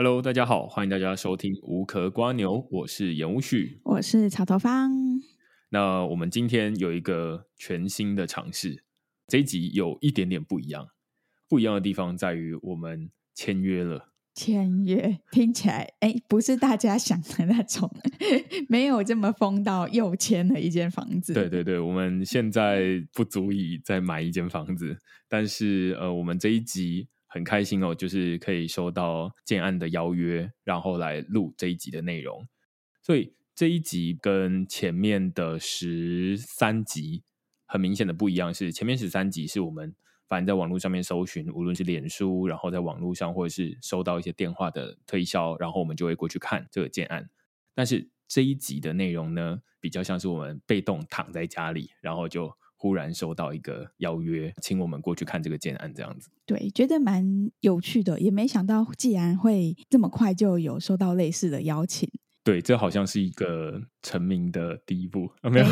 [0.00, 4.92] Hello，大家好，欢迎大家收听无壳瓜牛，我是严无旭，我是草头方。
[5.70, 8.84] 那我们今天有一个全新的尝试，
[9.26, 10.86] 这一集有一点点不一样，
[11.48, 14.12] 不一样的地方在于我们签约了。
[14.36, 17.90] 签约听起来，哎，不是大家想的那种，
[18.70, 21.34] 没有这么疯到又签了一间房子。
[21.34, 24.96] 对对对，我们现在不足以再买一间房子，
[25.28, 27.08] 但是呃，我们这一集。
[27.28, 32.48] 很开心哦，就是可以收到建案的邀约，然后来录这一集的内容。
[33.02, 37.22] 所以这一集跟前面的十三集
[37.66, 39.94] 很明显的不一样，是前面十三集是我们
[40.26, 47.28] 反正在网络上面搜寻，无论是脸书，然后在网络上或者是收到一些电话的推销，然后我们就会过去看这个建案。
[47.74, 52.57] 但是这一集的内容呢，比较像是我们被动躺在家里，然后就。
[52.78, 56.30] 忽然收到一个邀约，请我们过去看这个建案，这样子。
[56.46, 62.08] 对，觉得蛮有趣的，也没想到既然会这么快就有收到类似的邀请。
[62.44, 65.66] 对，这好像是一个成名的第一步，没有？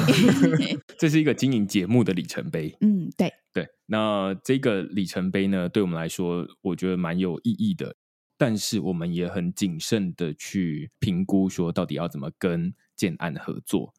[0.98, 2.76] 这是一个经营节目的里程碑。
[2.80, 3.66] 嗯，对对。
[3.86, 7.96] 那这个里程碑呢，对我们来说，我觉得蛮有意义的。
[8.36, 13.94] 但是我们也很谨慎的去评估，说到底要怎么跟建案合作。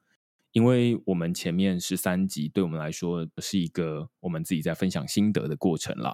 [0.57, 6.11] 因为我们前面十三集对我们来说是一个我们自己在分享心得的过程啦。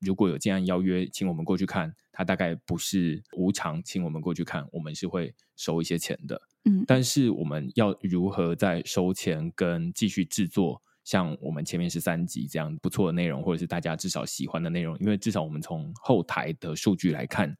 [0.00, 6.40] 如果有这样邀约，请我们过去看，他大概不是无偿请我们过去看，我们是会收一些钱的。
[6.64, 14.98] 嗯，但是我们要如何在收钱跟继续制作像我们前面十三集这样不错的内容，或者是大家至少喜欢的内容？
[15.00, 17.54] 因为至少我们从后台的数据来看，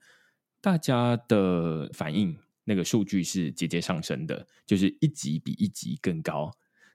[0.63, 2.35] 大家的反应。
[2.65, 6.51] 那个数据是节节上升的，就是一级比一级更高。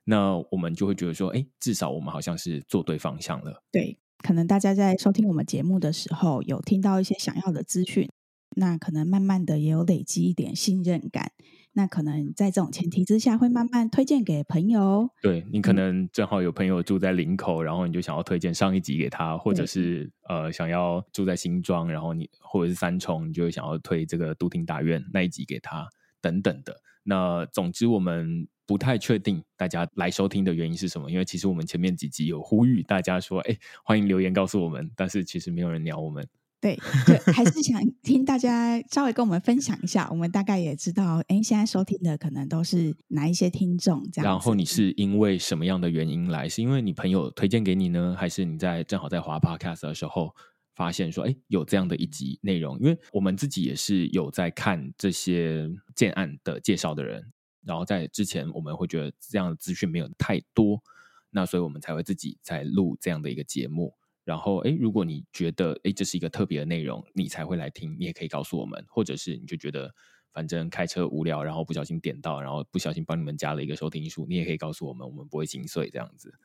[0.06, 3.64] 那我们就会觉得说，哎，至少我们好像是做对方向了。
[3.72, 8.10] 对，可能大家在收听我们节目的时候，有听到一些想要的资讯，
[8.56, 11.34] 那可能慢慢的也有累积一点信任感。
[11.78, 15.08] 那可能在这种前提之下，会慢慢推荐给朋友。
[15.22, 25.88] 对，你可能正好有朋友住在林口，嗯、然后你就想要推荐上一集给他，或者是呃想要住在新庄，然后你或者是三重，你就想要推这个都厅大院那一集给他
[26.20, 26.76] 等等的。
[27.04, 36.28] 那总之我们不太确定大家来收听的原因是什么，因为其实我们前面几集有呼吁大家说，哎，欢迎留言告诉我们，但是其实没有人鸟我们。
[36.60, 44.32] 对，对，还是想听大家稍微跟我们分享一下，我们大概也知道，哎，现在收听的可能都是哪一些听众这样。
[44.32, 46.50] 然后你是因为什么样的原因来？
[46.50, 50.36] 是因为你朋友推荐给你呢，还是你在正好在滑 Podcast 的时候
[50.76, 52.80] 发现说，哎，有这样的一集内容？
[52.80, 57.32] 因为我们自己也是有在看这些建案的介绍的人，
[57.64, 60.82] 然后在之前我们会觉得这样的资讯没有太多，
[61.30, 63.94] 那所以我们才会自己在录这样的一个节目。
[64.28, 69.90] 然后，哎，如果你觉得，哎，这是一个特别的内容，你才会来听，你也可以告诉我们，或者是你就觉得，
[70.34, 76.38] 反正开车无聊，然后不小心点到，然后不小心帮你们加了一个收听数，你也可以告诉我们，我们不会心碎这样子。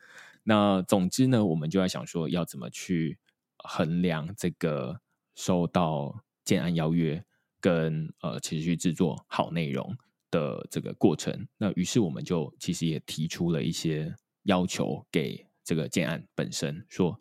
[0.45, 3.19] 那总之呢，我们就在想说，要怎么去
[3.59, 5.01] 衡量这个
[5.35, 7.25] 收到建案邀约
[7.61, 9.97] 跟呃持续制作好内容
[10.31, 11.49] 的这个过程。
[11.59, 14.15] 那于是我们就其实也提出了一些
[14.45, 17.19] 要求给这个建案本身，说。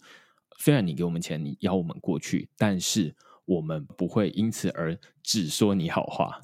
[0.62, 6.40] 虽然你给我们钱，你邀我们过去，但是我们不会因此而只说你好话。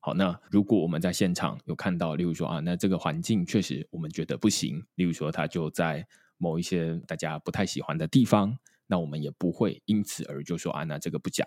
[0.00, 6.04] 好，那如果我们在现场有看到，例如说啊，那这个环境确实我们觉得不行，例如说它就在
[6.36, 11.46] 某一些大家不太喜欢的地方，那我们也不会因此而就说啊，那这个不讲。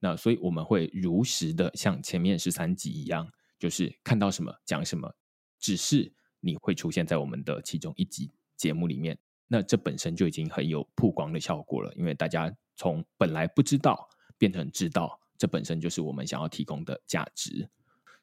[0.00, 3.28] 那所以我们会如实的像前面十三集一样，
[3.60, 5.14] 就是看到什么讲什么，
[5.60, 9.16] 只是你会出现在我们的其中一集节目里面。
[9.48, 17.68] 那这本身就已经很有曝光的效果了，因为大家从本来不知道变成知道，这本身就是我们想要提供的价值。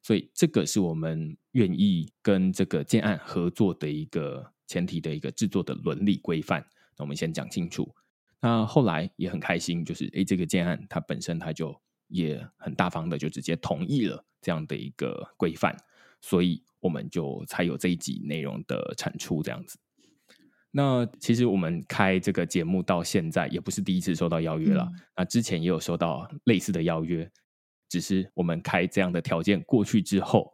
[0.02, 6.64] 所以这个是我们愿意跟这个建案合作的一个前提的一个制作的伦理规范。
[6.96, 7.92] 那我们先讲清楚。
[8.40, 11.76] 那后来也很开心，就是诶，这个建案它本身它就
[12.08, 15.76] 也很大方的就直接同意了这样的一个规范，
[16.22, 19.80] 所以我们就才有这一集内容的产出这样子。
[20.78, 27.32] 那其实我们开这个节目到现在也不是第一次收到邀约了，嗯、那之前也有收到类似的邀约，
[27.88, 30.52] 只是我们开这样的条件过去之后，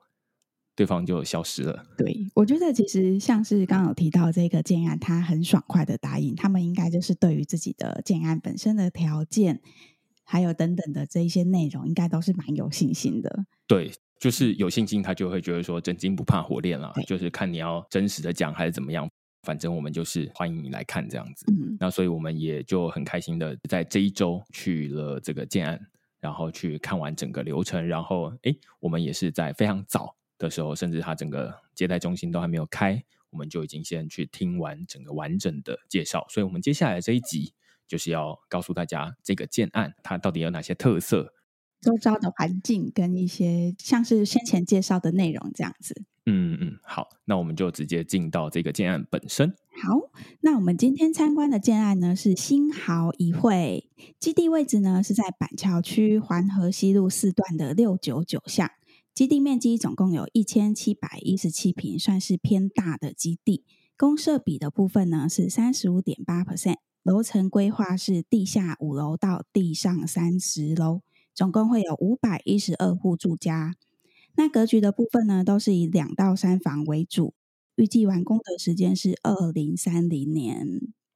[0.75, 1.83] 对方就消失了。
[1.97, 9.59] 对，我觉得其实像是刚刚有提到这个建案，他很爽快的答应，他们应该就是对于自己的建案本身的条件，
[10.23, 13.45] 还有等等的这一些内容，应该都是蛮有信心的。
[13.65, 19.09] 对，就是有信心，他就会觉得说真金不怕火炼了，就是看你要真实的讲还是怎么样。
[19.43, 25.87] 反正我们就是欢迎你来看这样子，嗯，那所以我们也就很开心的在这一周去了这个建案，
[26.19, 36.25] 然后去看完整个流程，然后哎，我们也是在非常早的时候，甚至他整个接待中心都还没有开，我们就已经先去听完整个完整的介绍。
[36.29, 37.53] 所以，我们接下来这一集
[37.87, 41.33] 就是要告诉大家这个建案它到底有哪些特色，
[41.81, 46.05] 周遭的环境跟一些像是先前介绍的内容这样子。
[46.25, 49.55] 嗯嗯，好，那我们就直接进到这个建案本身。
[49.81, 53.89] 好，那我们今天参观的建案呢是新豪一会，
[54.19, 58.69] 基地位置呢是在板桥区环河西路四段的六九九巷，
[59.15, 63.65] 基地面积总共有一千七百一十七坪，算是偏大的基地。
[63.97, 71.01] 公设比的部分呢是三十五点八 percent，楼层规划是地下五楼到地上三十楼，
[71.33, 73.73] 总共会有五百一十二户住家。
[74.41, 77.35] 那格局的部分呢，都是以两到三房为主，
[77.75, 80.67] 预计完工的时间是二零三零年。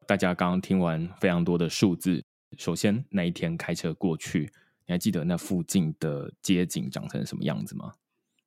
[0.06, 2.24] 大家刚刚听完非常多的数字，
[2.56, 4.52] 首先那一天开车过去，
[4.86, 7.94] 你还记得那附近的街景长成什么样子吗？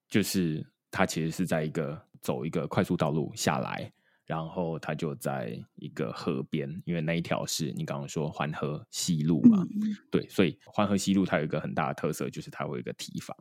[0.09, 3.93] 就是它其实是在一个走一个快速道路下来，
[4.27, 13.37] 然后它就在一个河边，因为那一条是你刚刚说环河西路嘛，嗯、对，所以环河西路它有一个很大的特色，就是它会有一个堤防。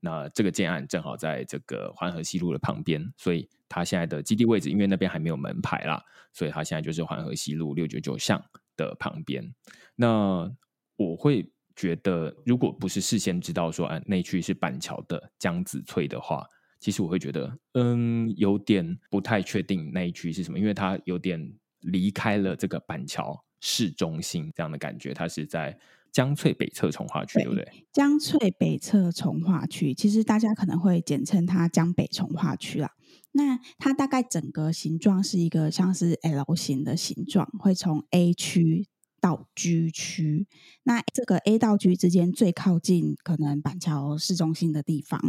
[0.00, 6.02] 那这个建案正好在这个环河西路的旁边，所以它现在的基地位置，因为那边还没有门牌啦，
[6.32, 8.42] 所以它现在就是环河西路六九九巷
[8.76, 9.54] 的旁边。
[9.94, 10.50] 那
[10.96, 16.46] 我会觉得，如果不是事先知道说，啊，那区是板桥的江子翠的话，
[16.78, 25.78] 其实我会觉得，嗯，有点不太确定那一区是什么，因为它有点离开了这个板桥市中心这样的感觉，它是在。
[26.12, 27.86] 江翠北侧从化区，对不对？
[27.92, 32.92] 江翠北侧从化区，其实大家可能会简称它江北从化区啦。
[33.32, 38.88] 那它大概整个形状是一个像是 L 型的形状，会从 A 区
[39.20, 40.48] 到 G 区。
[40.82, 45.20] 那这个 A 到 G 之间最靠近可能板桥市中心的地方，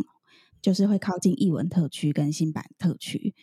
[0.62, 3.36] 就是会靠近艺文特区跟新版特区。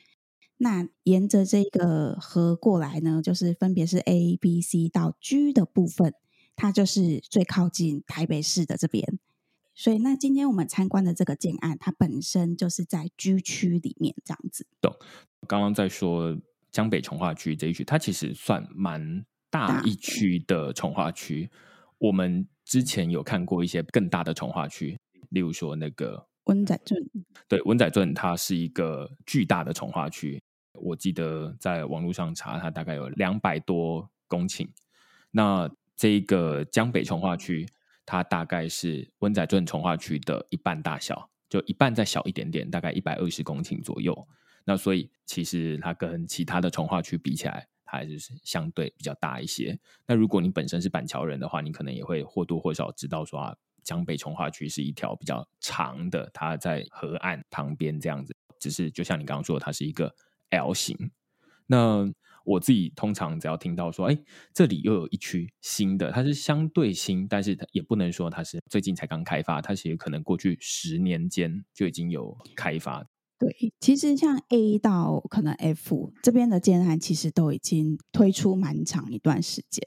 [0.57, 6.15] 那沿着这个河过来呢，就是分别是 A、B、C 到 G 的部分。
[6.59, 9.21] 它就是最靠近台北市的这边，
[9.77, 14.67] 所以那今天我们参观的这个建案，它本身就是在居区里面这样子。
[14.81, 14.93] 懂。
[15.47, 16.37] 刚刚在说
[16.73, 21.49] 江北重化区这一区，它其实算蛮大一区的重化区。
[21.99, 24.99] 我们之前有看过一些更大的重化区，
[25.31, 26.99] 例如说那个温仔镇。
[27.47, 34.69] 对，温仔镇它是一个巨大的重化区，我记得在网络上查，它大概有两百多公顷。
[35.31, 37.69] 那这个江北从化区，
[38.07, 44.17] 它大概是温仔镇从化区的一半大小，就一半再小一点点，大概一百二十公顷左右。
[44.65, 49.77] 那所以其实它跟其他的从化区比起来，它还是相对比较大一些。
[50.07, 58.37] 那如果你本身是板桥人的话，你可能也会或多或少知道说啊，江北从化区是一条比较长的，它在河岸旁边这样子。
[58.61, 60.15] 只是就像你刚刚说，它是一个
[60.51, 61.11] L 型。
[61.67, 62.09] 那
[62.49, 64.19] 我自己通常只要听到说，哎，
[64.55, 73.05] 这里又有一区新的，它是相对新，但是它也不能说它是最近才刚开发，它其实可能过去十年间就已经有开发。
[73.39, 79.87] 对，其实像 A 到可能 F 这边的建案，其实都已经推出蛮长一段时间。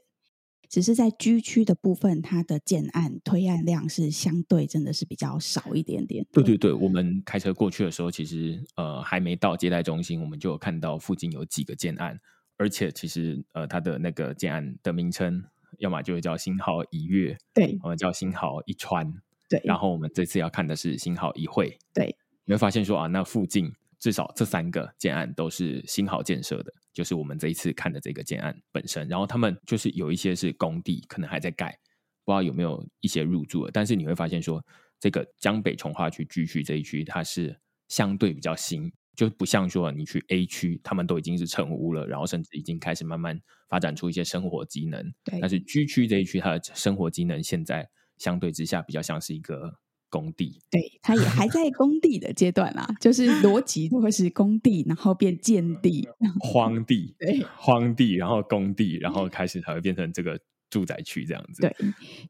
[0.70, 6.26] 只是在 G 区的部分，它的建案推案量是相对真的是比较少一点点。
[6.32, 12.18] 对对对，我们开车过去的时候，其实呃还没到接待中心，我们就有看到附近有几个建案，
[12.62, 15.42] 而且其实呃它的那个建案的名称，
[15.78, 19.12] 要么就会叫新豪一月，对，我们叫新豪一川，
[19.48, 19.60] 对。
[19.64, 22.14] 然后我们这次要看的是新豪一会，对。
[22.44, 26.72] 你会发现说啊，那附近至少这三个建案都是新豪建设的。
[26.92, 31.76] 就是我们这一次看的这个建案本身，然后他们就是有一些是工地，可能还在盖，
[32.24, 33.70] 不知道有没有一些入住了。
[33.72, 34.64] 但是你会发现说，
[35.00, 45.02] 这个江北从化区 G 区这一区，它是相对比较新，就不像说你去 A 区，他们都已经是成屋了，然后甚至已经开始慢慢发展出一些生活机能。
[45.24, 47.88] 对，但是 G 区这一区，它的生活机能现在
[48.18, 49.80] 相对之下比较像是一个。
[50.12, 56.06] 工地，对，它也还在工地的阶段啦，就是逻辑都会是工地，然后变建地，
[56.38, 60.38] 荒地， 对，荒地，然后工地，然后开始才会变成这个
[60.72, 61.60] 住宅区这样子。
[61.60, 61.76] 对，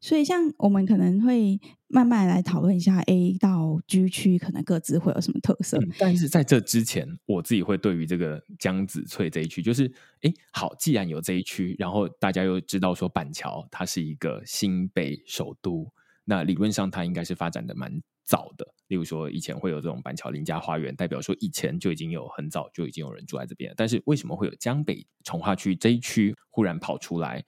[0.01, 1.57] 所以像我们可能会
[1.87, 5.77] 慢慢来讨论一下 A 到 G 区可能各自会有什么特色。
[5.77, 9.89] 嗯，但是在这之前，我自己会对于这个江子翠这一区，就是
[10.23, 15.89] 哎，好，既然有这一区，然后大家又知道说板桥它是一个新北首都。
[16.25, 17.91] 那理论上，它应该是发展的蛮
[18.25, 18.67] 早的。
[18.87, 23.73] 例如说，以前会有这种板桥林家花园，代表说以前就已经有很早就已经有人住在这边。
[23.75, 27.43] 但是为什么会有江北重划区这一区忽然跑出来，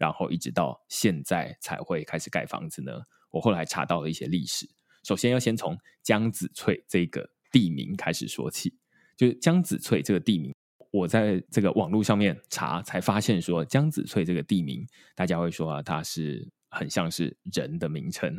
[0.00, 2.90] 然后一直到现在才会开始盖房子呢？
[3.30, 4.66] 我后来查到了一些历史。
[5.04, 8.74] 首先要先从江子翠这个地名开始说起，
[9.14, 10.54] 就是江子翠这个地名，
[10.90, 18.34] 我在这个网络上面查才发现说，江子翠这个地名，大家会说啊，它是很像是人的名称。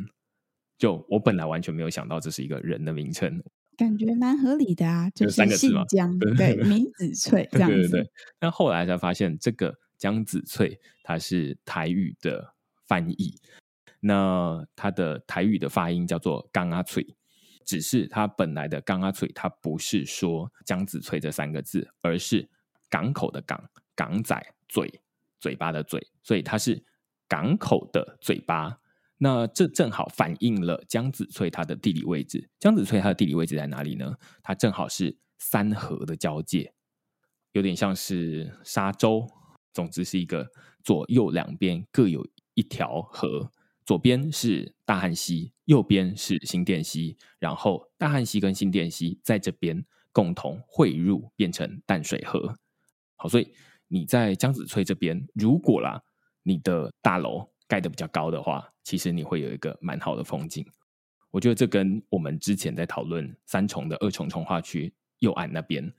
[0.78, 3.40] 就我本来完全没有想到这是一个人的名称，
[3.76, 7.76] 感觉蛮合理的啊，就是三个字嘛，江对，名子翠 这样子。
[7.76, 8.10] 对对对。
[8.40, 12.54] 但后来才发现，这个江子翠它是台语的
[12.88, 13.38] 翻译。
[14.00, 17.06] 那它的台语的发音叫做“港阿翠”，
[17.64, 22.50] 只是它本来的“港阿翠”，它不是说江子翠这三个字，而是
[22.90, 24.36] 港口的“港”，港仔
[24.68, 25.00] 嘴
[25.38, 26.84] 嘴巴的“嘴”，所以它是
[27.28, 28.80] 港口的嘴巴。
[29.18, 32.50] 那这正好反映了江子翠它的地理位置。
[32.58, 34.16] 江子翠它的地理位置在哪里呢？
[34.42, 36.74] 它正好是三河的交界，
[37.52, 39.30] 有点像是沙洲。
[39.72, 40.50] 总之是一个
[40.82, 43.50] 左右两边各有一条河。
[43.84, 52.54] 左边是大汉溪，右边是新店溪，然后大汉溪跟新店溪在这边共同汇入，变成淡水河。
[53.16, 53.52] 好，所以
[53.88, 56.00] 你在江子翠这边，如果啦，
[56.44, 60.64] 你的大楼盖得比较高的话，其实你会有一个蛮好的风景。
[61.32, 65.92] 我觉得这跟我们之前在讨论三重的二重重划区右岸那边，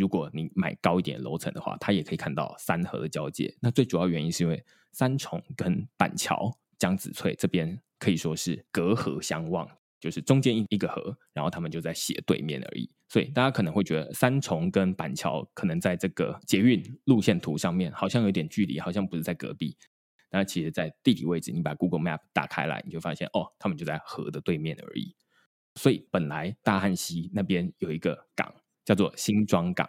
[0.00, 3.54] 如果你买高一点楼层的话，它也可以看到三河的交界。
[3.60, 6.50] 那最主要原因是因为三重跟板桥。
[6.78, 9.68] 江子翠这边可以说是隔河相望，
[10.00, 12.90] 就是中间一一个河，然后他们就在斜对面而已。
[13.06, 19.76] 所以大家可能会觉得三重跟板桥可能在这个捷运路线图上面好像有点距离，好像不是在隔壁。
[20.30, 25.14] 但其实，在地理位置，你把 Google Map 打开来，你就发现哦，他们就在河的对面而已。
[25.74, 29.88] 所以本来大汉溪那边有一个港叫做新庄港，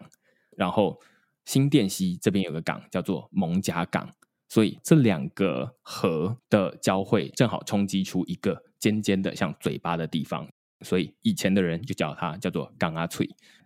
[0.57, 0.99] 然后
[1.45, 4.09] 新店溪这边有个港叫做艋舺港。
[4.49, 10.45] 所以这两个河的交汇，正好冲击出一个尖尖的像嘴巴的地方，
[10.81, 13.25] 所以以前的人就叫它叫做港阿翠，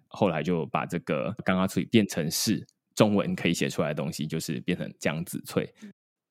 [0.09, 2.63] 后来就把这个港阿翠变成是
[2.93, 5.67] 中文可以写出来的东西，就是变成江子翠。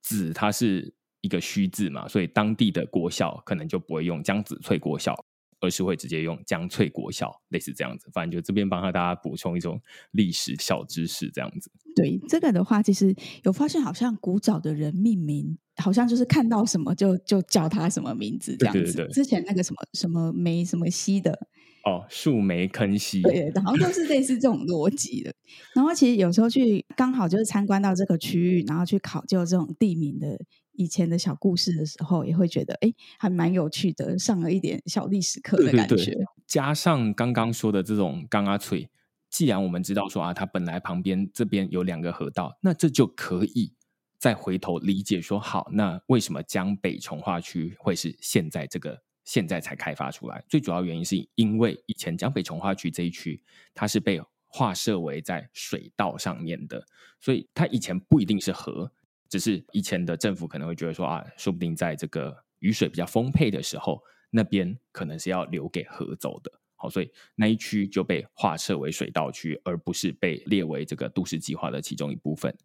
[0.03, 5.17] 子它是一个虚字嘛，所以当地的国小可能就不会用江子翠国小。
[5.65, 8.09] 而是会直接用江翠国小，类似这样子。
[8.13, 9.81] 反正就这边帮大家补充一种
[10.13, 11.71] 历史小知识，这样子。
[11.97, 18.83] 对这个的话，其实有发现，好像古早的人命名，好像就是看到什么就就叫他什么名字这样子。
[18.83, 19.13] 对对对。
[19.13, 21.47] 之前那个什么什么梅什么溪的
[21.85, 25.33] 哦，树梅坑溪，对，然后就是类似这种逻辑的。
[25.75, 30.39] 然后其实有时候去刚好就是参观到这个区域，然后去考究这种地名的。
[30.77, 35.97] 以前的小故事的时候，也会觉得哎，还蛮有趣的，上了一点小历史课的感觉。
[35.97, 38.89] 对对对，加上刚刚说的这种刚阿翠，
[39.31, 43.73] 既然我们知道说啊，它本来旁边这边有两个河道，那这就可以
[44.19, 50.45] 再回头理解说，好，那为什么江北从化区会是现在这个现在才开发出来？
[50.49, 53.43] 最主要原因是因为以前江北从化区这一区，
[53.75, 56.87] 它是被划设为在水道上面的，
[57.21, 58.93] 所以它以前不一定是河。
[59.35, 64.01] 只是以前的政府可能会觉得说啊，说不定在这个雨水比较丰沛的时候，
[64.31, 66.53] 那边可能是要留给河走的。
[66.77, 72.57] 好，所以那一区就被划设为水道区，而不是被列为这个都市计划的其中一部分。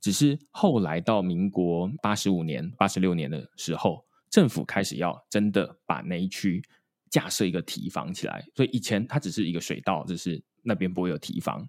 [0.00, 6.60] 只是后来到民国八十五年、八十六年的时候，政府开始要真的把那一区
[7.08, 8.44] 架设一个堤防起来。
[8.56, 11.64] 所以以前它只是一个水道，只是那边不会有堤防。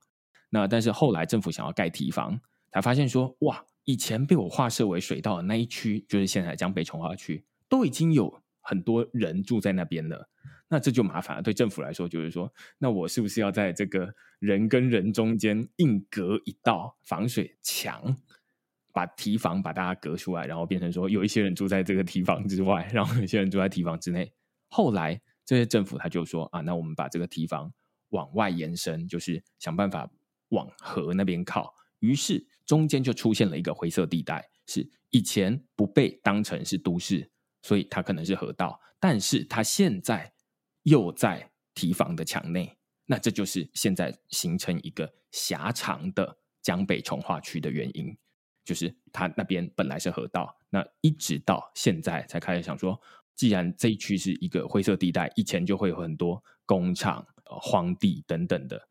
[0.49, 3.63] 那但是后来政府想要盖堤防，才发现说哇。
[3.83, 10.29] 以前被我划设为水道的那一区，就是现在江北重化区，都已经有很多人住在那边了。
[10.67, 18.15] 那这就麻烦了，对政府来说，就是说，那我是不是要在这个人跟人中间硬隔一道防水墙，
[18.93, 24.31] 把堤防把大家隔出来，然后变成说有一些人住在这个堤防之外，然后有些人住在堤防之内。
[24.69, 27.73] 后来这些政府他就说啊，那我们把这个堤防
[28.11, 30.09] 往外延伸，就是想办法
[30.49, 31.73] 往河那边靠。
[31.99, 37.29] 于是中间就出现了一个灰色地带，是以前不被当成是都市，
[37.61, 40.31] 所以它可能是河道，但是它现在
[40.83, 48.17] 又在堤防的墙内，那这就是现在形成一个狭长的江北从化区的原因，
[48.63, 52.97] 就是它那边本来是河道，那一直到现在才开始想说，
[53.35, 58.87] 既然这一区是一个灰色地带，以前就会有很多工厂、荒地等等的。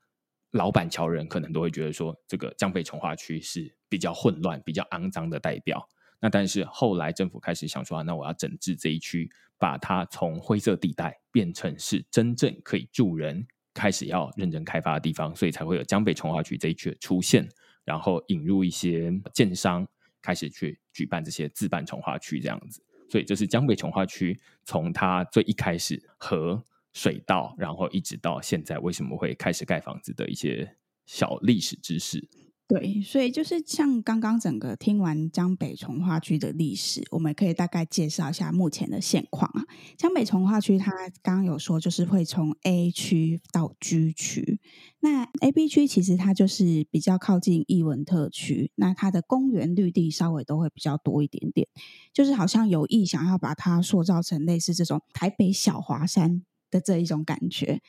[0.52, 5.88] 老板桥人可能都会觉得说，这个江北从化区是比较混乱、比较肮脏的代表。
[6.20, 17.48] 那但是后来政府开始想说，啊，那我要整治这一区，把它从灰色地带变成是真正可以住人、开始要认真开发的地方，所以才会有江北从化区这一区的出现，
[17.84, 19.86] 然后引入一些建商
[20.20, 22.82] 开始去举办这些自办从化区这样子。
[23.08, 26.62] 所以这是江北从化区从它最一开始和
[26.92, 32.28] 水道，然后一直到现在为什么会开始盖房子的一些小历史知识。
[32.68, 39.66] 对，所以就是像刚刚整个听完江北从化区的历史，我们可以大概介绍一下目前的现况啊。
[39.96, 44.60] 江北从化区它刚刚有说，就是会从 A 区到 G 区。
[45.00, 51.66] 那 A、B 区其实它就是比较靠近艺文特区，那它的公园绿地稍微都会比较多一点点，
[52.12, 57.80] 就是好像有意想要把它塑造成类似这种台北小华山的这一种感觉。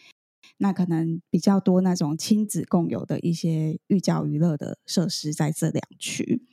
[0.57, 6.43] 那可能比较多那种亲子共有的一些寓教娱乐的设施在这两区。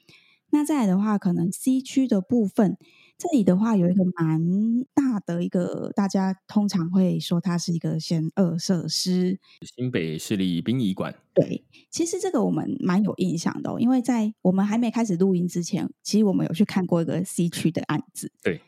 [0.51, 2.79] 那再来的话，可能 C 区的部分，
[3.19, 9.39] 这里的话有一个蛮大的一个，大家通常会说它是一个嫌恶设施——
[9.77, 11.15] 新北市立殡仪馆。
[11.35, 18.33] 对，其实这个我们蛮有印象的哦，因为在我们还没开始录音之前，其实我们有去看过一个 C 区的案子。
[18.43, 18.63] 对，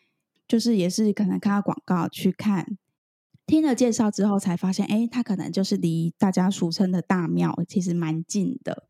[0.46, 2.76] 就是也是可能看到广告去看。
[3.50, 8.86] 听了介绍之后，才发现，哎，它可能就是离大家俗称的大庙其实蛮近的。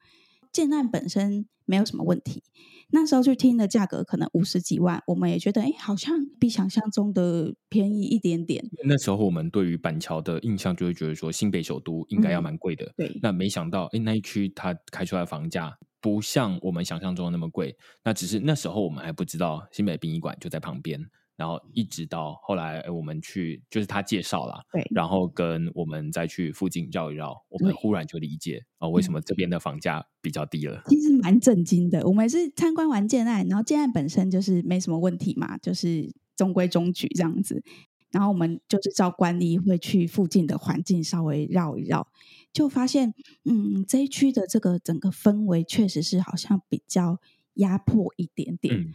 [0.53, 2.43] 建案本身没有什么问题，
[2.91, 8.63] 那时候去听的价格可能五十几万，我们也觉得，哎，好像比想象中的便宜一点点。
[8.85, 12.85] 那时候我们对于板桥的印象就会觉得说，新北首都应该要蛮贵的。
[12.85, 17.75] 嗯、对，那没想到，哎，那一区它开出来的房价不像我们想象中的那么贵。
[18.05, 21.01] 那只是那时候我们还不知道新北殡仪馆就在旁边。
[21.41, 30.83] 然后一直到后来，我们去就是他介绍了，对，然后跟我们再去附近绕一绕，我们忽然就理解啊，为什么这边的房价比较低了。
[30.85, 37.63] 其实蛮震惊的，我们是参观完建案，然后建案本身就是没什么问题嘛，就是中规中矩这样子。
[38.11, 42.07] 然后我们就是照惯例会去附近的环境稍微绕一绕，
[42.53, 43.15] 就发现，
[43.47, 47.19] 嗯，这一区的这个整个氛围确实是好像比较
[47.55, 48.75] 压迫一点点。
[48.77, 48.93] 嗯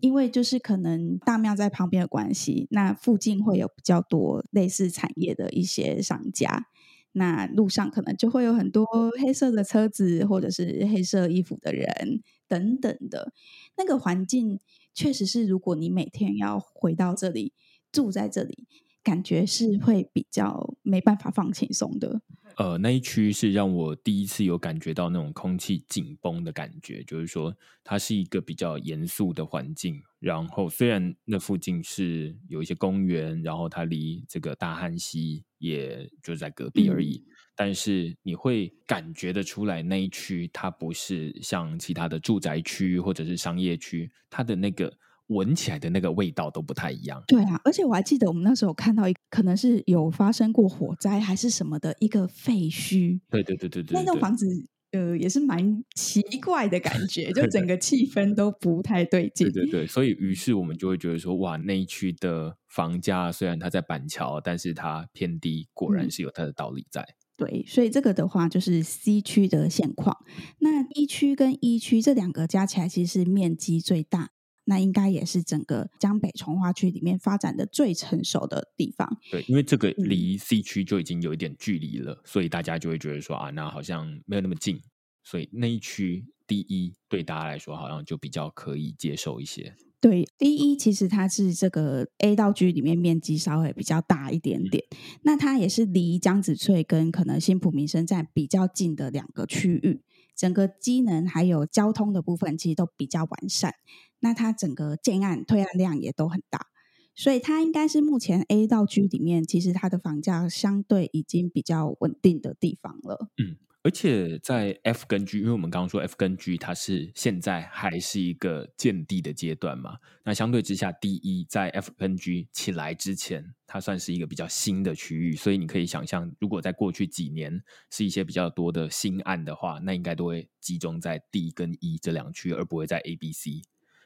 [0.00, 6.66] 因为就是可能大庙在旁边的关系，那附近会有比较多类似产业的一些商家，
[7.12, 8.86] 那路上可能就会有很多
[9.20, 13.32] 黑色的车子或者是黑色衣服的人等等的，
[13.76, 14.60] 那个环境
[14.94, 17.52] 确实是，如果你每天要回到这里
[17.90, 18.66] 住在这里，
[19.02, 22.20] 感觉是会比较没办法放轻松的。
[22.60, 29.98] 呃，那一区是让我第一次有感觉到那种空气紧绷的感觉，就是说它是一个比较严肃的环境。
[30.18, 44.92] 然后虽然那附近是有一些公园，然后它离这个大汉溪也就在隔壁而已，嗯，但是你会感觉得出来，那一区它不是像其他的住宅区或者是商业区，它的那个。
[45.30, 47.22] 闻起来的那个味道都不太一样。
[47.26, 53.18] 对啊，而且我还记得我们那时候看到一个，可能是有发生过火灾还是什么的一个废墟。
[53.30, 54.46] 对对对对对，那栋房子
[54.92, 59.50] 呃也是蛮奇怪的感觉，就整个气氛都不太对劲。
[59.50, 67.02] 对对对，所以于是我们就会觉得说，哇，那一区的房价虽然它在板桥，但是它偏低，果然是有它的道理在。
[67.02, 67.14] 嗯。
[67.40, 70.14] 对，所以这个的话就是 C 区的现况。
[70.58, 74.28] 那一区跟一区这两个加起来其实是面积最大。
[74.70, 79.18] 那应该也是整个江北从化区里面发展的最成熟的地方。
[79.28, 84.80] 对，因为这个离 C 区就已经有一点距离了，嗯，所以大家就会觉得说啊，那好像没有那么近，
[85.24, 89.74] 所以那一区第一对大家来说好像就比较可以接受一些。
[90.00, 100.02] 对第一其实它是这个 A 到 G 里面面积稍微比较大一点点，嗯，那它也是离江子翠跟可能新埔民生站比较近的两个区域。
[100.36, 103.74] 整个机能还有交通的部分其实都比较完善，
[104.20, 106.68] 那它整个建案推案量也都很大，
[107.14, 113.28] 所以它应该是目前 A 到 G 里面，其实它的房价相对已经比较稳定的地方了。
[113.36, 113.56] 嗯。
[113.82, 131.96] 而且在 F 跟 G，因为我们刚刚说 F 跟 G 它是现在还是一个建地的阶段嘛，那相对之下，D1 在 F 跟 G 起来之前，它算是一个比较新的区域，所以你可以想象，如果在过去几年是一些比较多的新案的话，那应该都会集中在 D 跟 E
[131.96, 133.62] 这两区，而不会在 A、B、C。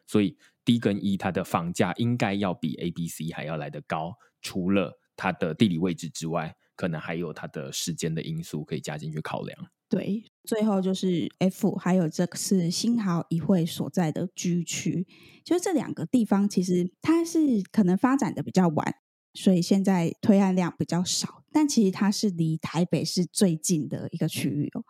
[0.07, 6.57] 所以 D 跟 E 它的房价应该要比 A、B、C 还要来得高，除了它的地理位置之外。
[6.77, 9.57] 可能还有它的时间的因素可以加进去考量。
[9.89, 15.07] 对，最后就是 F，还有这个是新豪一会所在的 G 区，
[15.45, 18.97] 就这两个地方，其实它是可能发展的比较晚，
[19.35, 24.83] 所以现在推案量比较少，但其实它是离台北市最近的一个区域哦。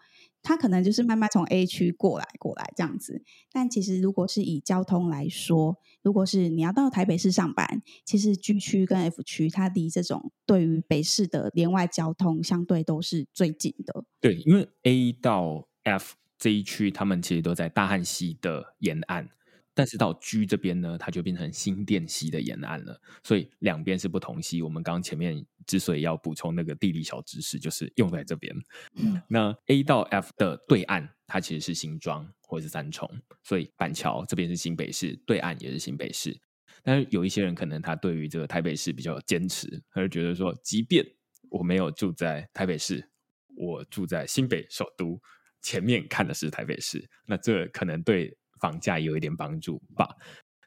[0.44, 14.04] 他可能就是慢慢从 A 区过来过来这样子，但其实如果是以交通来说，如果是你要到台北市上班，其实 G 区跟 F 区它离这种对于北市的连外交通相对都是最近的。
[14.20, 19.30] 对，因为 A 到 F 这一区，他们其实都在大汉溪的沿岸。
[19.74, 24.62] 但是到 G 这边呢，它就变成新店溪的沿岸了，所以两边是不同溪。
[24.62, 28.54] 我们刚刚前面之所以要补充那个地理小知识，就是用在这边。
[28.94, 33.10] 嗯、那 A 到 F 的对岸，它其实是新庄或者是三重，
[33.42, 36.38] 所以板桥这边是新北市，对岸也是新北市。
[36.84, 41.04] 但是有一些人可能他对于这个台北市比较坚持，他就觉得说，即便
[41.50, 43.10] 我没有住在台北市，
[43.56, 45.20] 我住在新北首都，
[45.60, 48.38] 前面看的是台北市，那这可能对。
[48.64, 50.16] 房价也有一点帮助吧，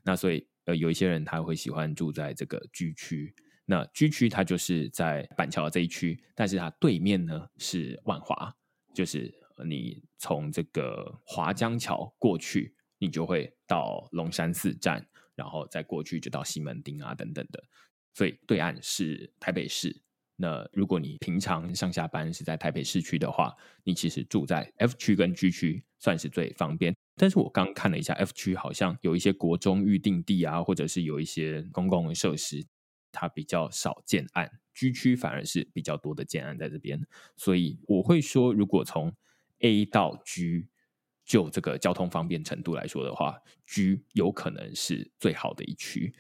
[0.04, 3.34] 那所以呃有一些人他会喜欢住在这个 G 区，
[3.66, 8.56] 那 G 区它就是在板桥这一区，但是它对面呢是万华，
[8.94, 9.34] 就是
[9.66, 17.64] 你从这个华江桥过去，你就会到龙山寺站，然后再过去就到西门町啊等等的，
[18.14, 20.04] 所以对岸是台北市。
[20.36, 23.52] 那如果你平常上下班是在台北市区的话，
[23.84, 26.96] 你其实住在 F 区跟 G 区算是最方便。
[27.18, 32.66] 但是我刚看了一下，F 区好像有一些国中预定地啊，或者是有一些公共设施，
[33.12, 34.60] 它比较少建案。
[34.76, 37.02] G 区反而是比较多的建案在这边，
[37.36, 39.12] 所以我会说，如果从
[39.62, 40.68] A 到 G
[41.26, 46.14] 就这个交通方便程度来说的话，G 有可能是最好的一区。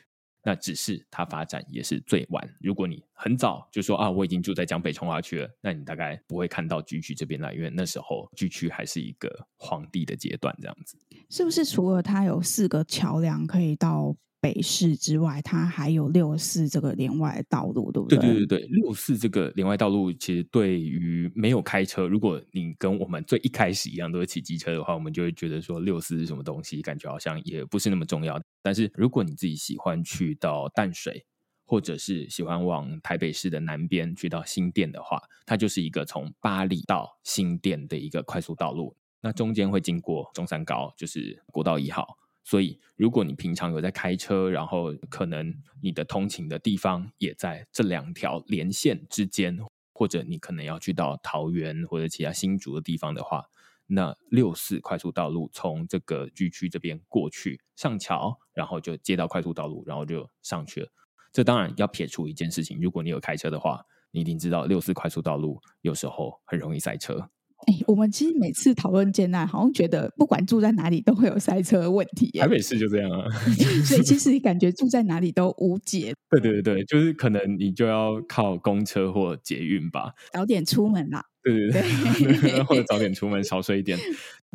[0.47, 2.55] 那只是它发展也是最晚。
[2.61, 10.97] 如果你很早就说啊，我已经住在江北从化区了，那你大概不会看到 G 区这边来，因为那时候 G 区还是一个荒地的阶段，这样子。
[11.29, 18.17] 是不是除了它有四个桥梁可以到北市之外，它还有六四这个连外道路，对不对？
[18.19, 28.39] 对对对对，六四这个连外道路，其实对于没有开车，如果你跟我们最一开始一样都是骑机车的话，我们就会觉得说六四是什么东西，感觉好像也不是那么重要。
[28.61, 31.25] 但是如果你自己喜欢去到淡水，
[31.65, 42.17] 或者是喜欢往台北市的南边去到新店的话，它就是一个从巴黎到新店的一个快速道路，那中间会经过中山高，就是国道一号。
[42.49, 49.59] 所以，如果你平常有在开车，然后可能你的通勤的地方也在这两条连线之间，
[49.91, 53.43] 或者你可能要去到桃园或者其他新竹的地方的话，
[53.85, 60.87] 那六四快速道路从这个 G 区这边过去上桥，然后就接到快速道路，然后就上去了。
[61.33, 67.29] 这当然要撇除一件事情，如果你有开车的话，你一定知道六四快速道路有时候很容易塞车。
[67.65, 72.29] 哎，我们其实每次讨论建案，好像觉得不管住在哪里都会有塞车的问题。
[72.37, 73.27] 台北市就这样啊，
[73.83, 76.13] 所以其实感觉住在哪里都无解。
[76.29, 81.25] 对对对，就是可能你就要靠公车或捷运吧，早点出门啦。
[81.43, 83.97] 对对对，对 或者早点出门少睡一点。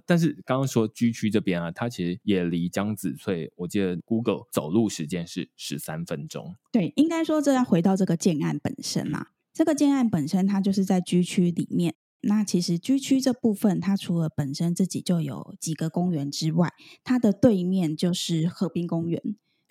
[0.06, 6.54] 但是刚刚说居区这边啊，它其实也离江子翠，我记得 Google 走路时间是十三分钟。
[6.70, 9.26] 对，应该说这要回到这个建案本身嘛。
[9.52, 11.94] 这个建案本身它就是在居区里面。
[12.22, 19.20] 那其实 G 区这部分，它除了本身自己就有几个公园之外，它的对面就是河滨公园，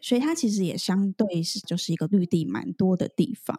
[0.02, 3.58] 所以它其实也相对是就是一个绿地蛮多的地方。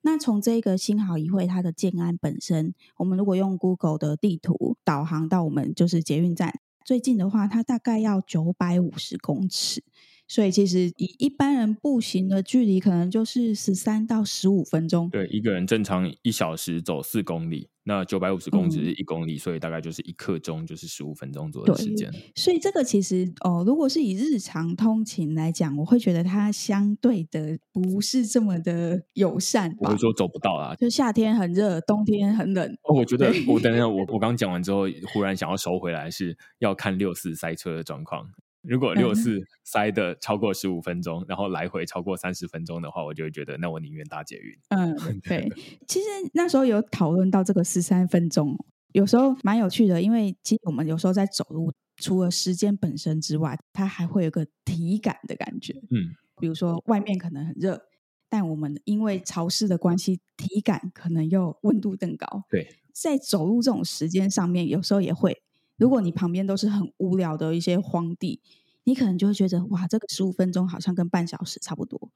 [0.00, 9.84] 那从这个新好一会它的建安本身，我们如果用 Google 的地图导航到我们就是捷运站最近的话，它大概要九百五十公尺。
[10.28, 15.10] 所以其实以一般人步行的距离，可能就是十三到十五分钟。
[15.10, 22.10] 对，一个人正常一小时走四公里，那九百五十公尺是一公里，嗯，所以大概就是一刻钟就是十五分钟左右的时间。
[22.34, 29.74] 所以这个其实哦，如果是以日常通勤来讲，我会觉得它相对的不是这么的友善。
[29.80, 32.66] 我会说走不到啦，就夏天很热，冬天很冷。
[32.84, 38.26] 哦，我觉得我等一下，我我刚讲完之后，忽然想要收回来，是要看六四塞车的状况。
[38.62, 44.56] 如果六四塞的超过十五分钟，嗯，然后来回超过三十分钟的话，我就会觉得那我宁愿搭捷运。
[44.68, 45.50] 嗯， 对。
[45.86, 48.56] 其实那时候有讨论到这个十三分钟，
[48.92, 55.74] 有时候蛮有趣的，因为其实我们有时候在走路，除了时间本身之外，它还会有个体感的感觉。
[55.90, 57.82] 嗯，比如说外面可能很热，
[58.28, 62.44] 但我们因为潮湿的关系，体感可能又温度更高。
[62.48, 65.42] 对，在走路这种时间上面，有时候也会。
[65.82, 68.40] 如果你旁边都是很无聊的一些荒地，
[68.84, 72.12] 你可能就会觉得哇，这个十五分钟好像跟半小时差不多。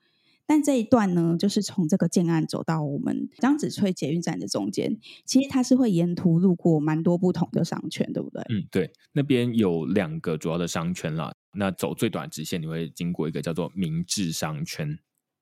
[0.46, 8.40] 但这一段呢，就是从这个建案走到我们张子翠捷运站的中间，其实它是会沿途路过蛮多不同的商圈，对不对？
[8.50, 11.32] 嗯，对，那边有两个主要的商圈啦。
[11.54, 14.96] 那走最短直线，你会经过一个叫做明治商圈。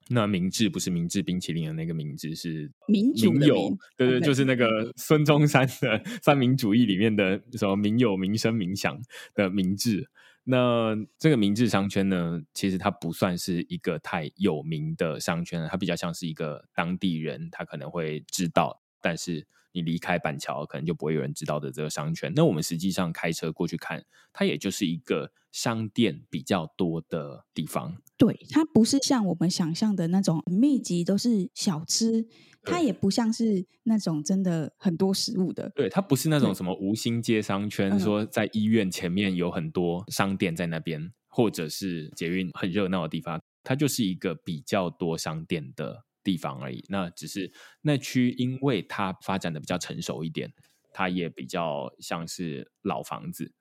[0.08, 9.00] 那明治不是明治冰淇淋的那个明治，是民主民，民有，对对，就是那个孙中山的三民主义里面的什么民有、民生、民享
[9.34, 10.08] 的明治。
[10.46, 22.32] 那这个明治商圈呢，其实它不算是一个太有名的商圈，它比较像是一个当地人，他可能会知道但是你离开板桥，可能就不会有人知道的这个商圈。
[22.34, 27.96] 那我们实际上开车过去看，它也就是一个商店比较多的地方。
[28.16, 32.24] 对，它不是像我们想象的那种密集都是小吃，
[32.62, 35.72] 它也不像是那种真的很多食物的。
[35.74, 43.40] 对，它不是那种什么吴兴街商圈，说在医院前面有很多商店在那边，或者是捷运很热闹的地方。
[43.64, 46.84] 它就是一个比较多商店的地方而已。
[46.88, 50.52] 那只是那区，因为它发展的比较成熟一点，
[50.92, 53.52] 它也比较像是老房子，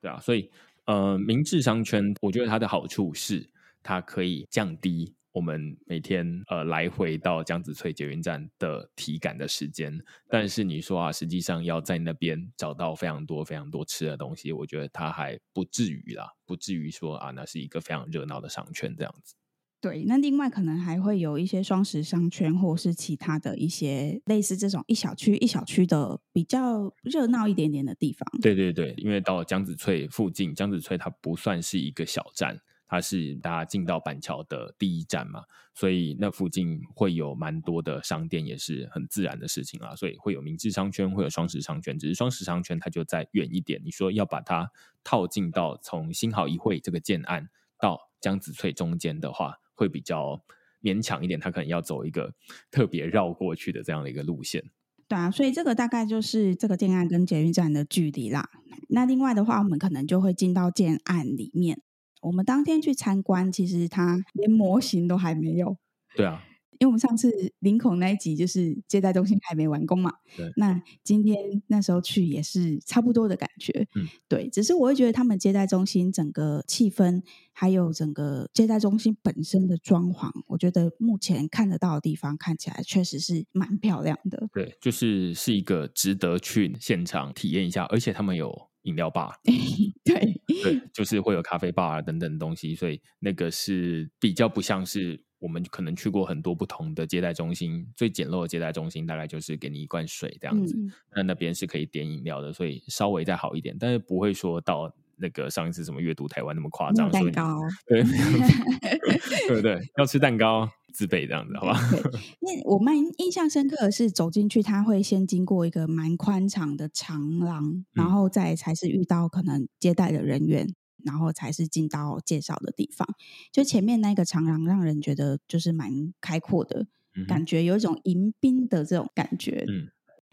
[0.00, 0.18] 对啊。
[0.18, 0.50] 所以，
[0.86, 3.48] 呃，明治商圈，我觉得它的好处是，
[3.82, 10.00] 它可以降低我们每天呃来回到江子翠捷运站的体感的时间。
[10.28, 19.34] 但是你说啊，实际上要在那边找到非常多非常多吃的东西，我觉得它还不至于啦，不至于说啊，那是一个非常热闹的商圈这样子。
[19.80, 28.26] 对，那另外可能还会有一些双十商圈，或是其他的一些类似这种一小区一小区的比较热闹一点点的地方。
[28.40, 32.58] 对对对，因为到了江子翠附近，江子翠它不算是一个小站，
[32.88, 39.94] 它是大家进到板桥的第一站嘛，所以那附近会有蛮多的商店，也是很自然的事情啊。
[39.94, 43.80] 所以会有明治商圈，会有双十商圈，只是双十商圈它就再远一点。
[43.84, 44.68] 你说要把它
[45.04, 50.42] 套进到从新好一会这个建案到江子翠中间的话，会比较
[50.82, 52.34] 勉强一点，他可能要走一个
[52.70, 54.64] 特别绕过去的这样的一个路线。
[55.06, 58.50] 对啊，所以这个大概就是这个建案跟捷运站的距离啦。
[58.88, 61.80] 那另外的话，我们可能就会进到建案里面。
[62.22, 65.76] 我们当天去参观，其实它连模型都还没有。
[66.16, 66.42] 对啊。
[66.78, 70.50] 因为我们上次林口那一集就是接待中心还没完工嘛，对。
[70.56, 71.36] 那今天
[71.68, 74.48] 那时候去也是差不多的感觉，嗯，对。
[74.50, 84.48] 只是我会觉得他们接待中心整个气氛，还有整个接待中心本身的装潢，我觉得目前看得到的地方看起来确实是蛮漂亮的。
[84.52, 89.32] 对，就是是一个值得去现场体验一下，而且他们有饮料吧，
[90.04, 95.25] 对对，就是会有咖啡吧等等的东西，所以那个是比较不像是。
[95.46, 100.74] 我们可能去过很多不同的接待中心，最简陋的接待中心大概就是给你一罐水这样子。
[100.76, 107.08] 嗯、那那边是可以点饮料的，所以稍微再好一点，但是不会说到那个上一次什么阅读台湾那么夸张。
[107.12, 108.02] 蛋糕，对
[109.46, 111.78] 对对，要吃蛋糕自备这样子，好吧？
[112.42, 120.66] 那我蛮印象深刻的是走进去，他会先经过一个蛮宽敞的长廊，然后再才是遇到可能接待的人员。
[121.06, 123.08] 然后才是进到介绍的地方，
[123.52, 129.64] 就前面那个长廊让人觉得就是蛮开阔的、嗯、感觉，有一种迎宾的这种感觉。
[129.68, 129.88] 嗯，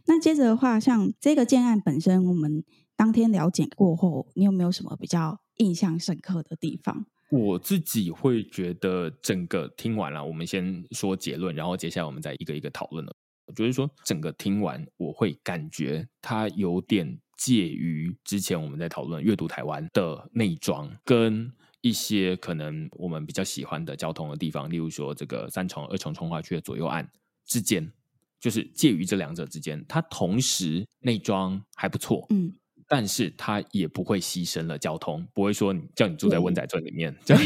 [0.08, 2.64] 那接着的话，像这个建案本身，我们
[2.96, 7.06] 当天了解过后，你有没有什么比较印象深刻的地方？
[7.30, 13.16] 我自己会觉得，整个听完了，我们先说结论，然后接下来我们再一个一个讨论了。
[13.46, 17.20] 我觉得说整个听完，我会感觉它有点。
[17.38, 27.10] 介于之前我们在讨论阅读台湾的内装，跟一些可能我们比较喜欢的交通的地方，例如说这个三重、二重重划区的左右岸
[27.46, 27.91] 之间，
[28.39, 29.84] 就是介于这两者之间。
[29.88, 32.54] 它同时内装还不错，嗯，
[32.88, 37.13] 但是它也不会牺牲了交通，不会说叫你住在温仔镇里面。
[37.26, 37.43] 这样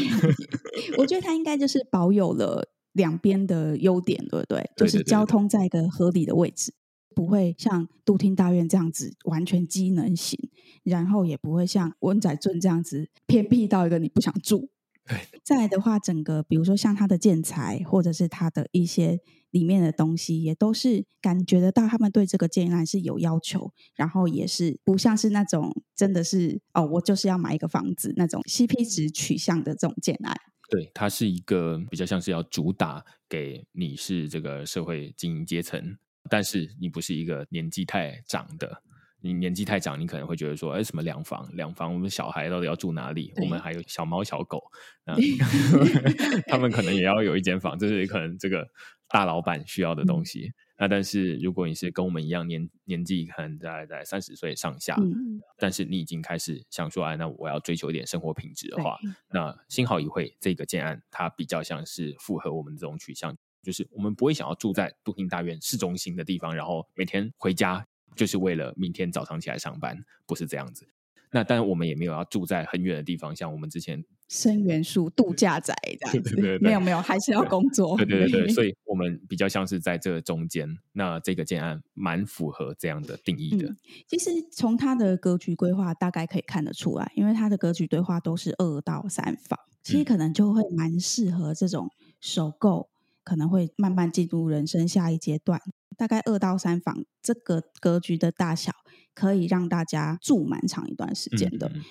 [0.98, 4.70] 我觉得它应该就是保有了两边的优点，对不对？
[4.76, 6.74] 就是交通在一个合理的位置。
[7.18, 10.38] 不会像都厅大院这样子完全机能型，
[10.84, 14.70] 然后也不会像温仔镇这样子偏僻到一个你不想住。
[15.44, 19.18] 再来的话，整个比如说像它的建材，或者是它的一些
[19.50, 30.36] 里面的东西，也都是感觉得到他们对这个建案是有要求，然后也是不像是那种真的是哦，我就是要买一个房子那种 CP 值取向的这种建案。
[30.70, 35.98] 对，它是一个比较像是要主打给你是这个社会精英阶层。
[36.30, 38.82] 但是你不是一个年纪太长的，
[39.22, 41.50] 你年纪太长，你可能会觉得说，哎，什么两房？
[41.54, 43.34] 两房，我们小孩到底要住哪里？
[43.38, 44.62] 我们还有小猫小狗，
[45.06, 45.16] 那
[46.48, 48.68] 他们可能也要有一间房，这是可能这个
[49.10, 50.48] 大老板需要的东西。
[50.48, 58.98] 嗯、那但是如果你是跟我们一样年年纪可能在在三十岁上下，嗯，但是你已经开始想说，哎，那我要追求一点生活品质的话，
[59.32, 63.36] 那幸好一会这个建案，它比较像是符合我们这种取向。
[63.68, 70.88] 就是我们不会想要住在杜厅大院市中心的地方，然后每天回家就是为了明天早上起来上班，不是这样子。
[71.32, 77.98] 那当然我们也没有要住在很远的地方，像我们之前生元素度假宅这样子，对对对对，没有没有，还是要工作。
[77.98, 80.78] 对对对对，所以我们比较像是在这个中间。
[80.94, 83.68] 那这个建案蛮符合这样的定义的。
[83.68, 83.78] 嗯，
[84.08, 92.90] 其实从它的格局规划大概可以看得出来，因为它的格局规划都是二到三房，其实可能就会蛮适合这种首购。
[93.28, 95.60] 可能会慢慢进入人生下一阶段，
[95.98, 98.72] 大概二到三房这个格局的大小，
[99.14, 101.68] 可以让大家住蛮长一段时间的。
[101.68, 101.84] 嗯嗯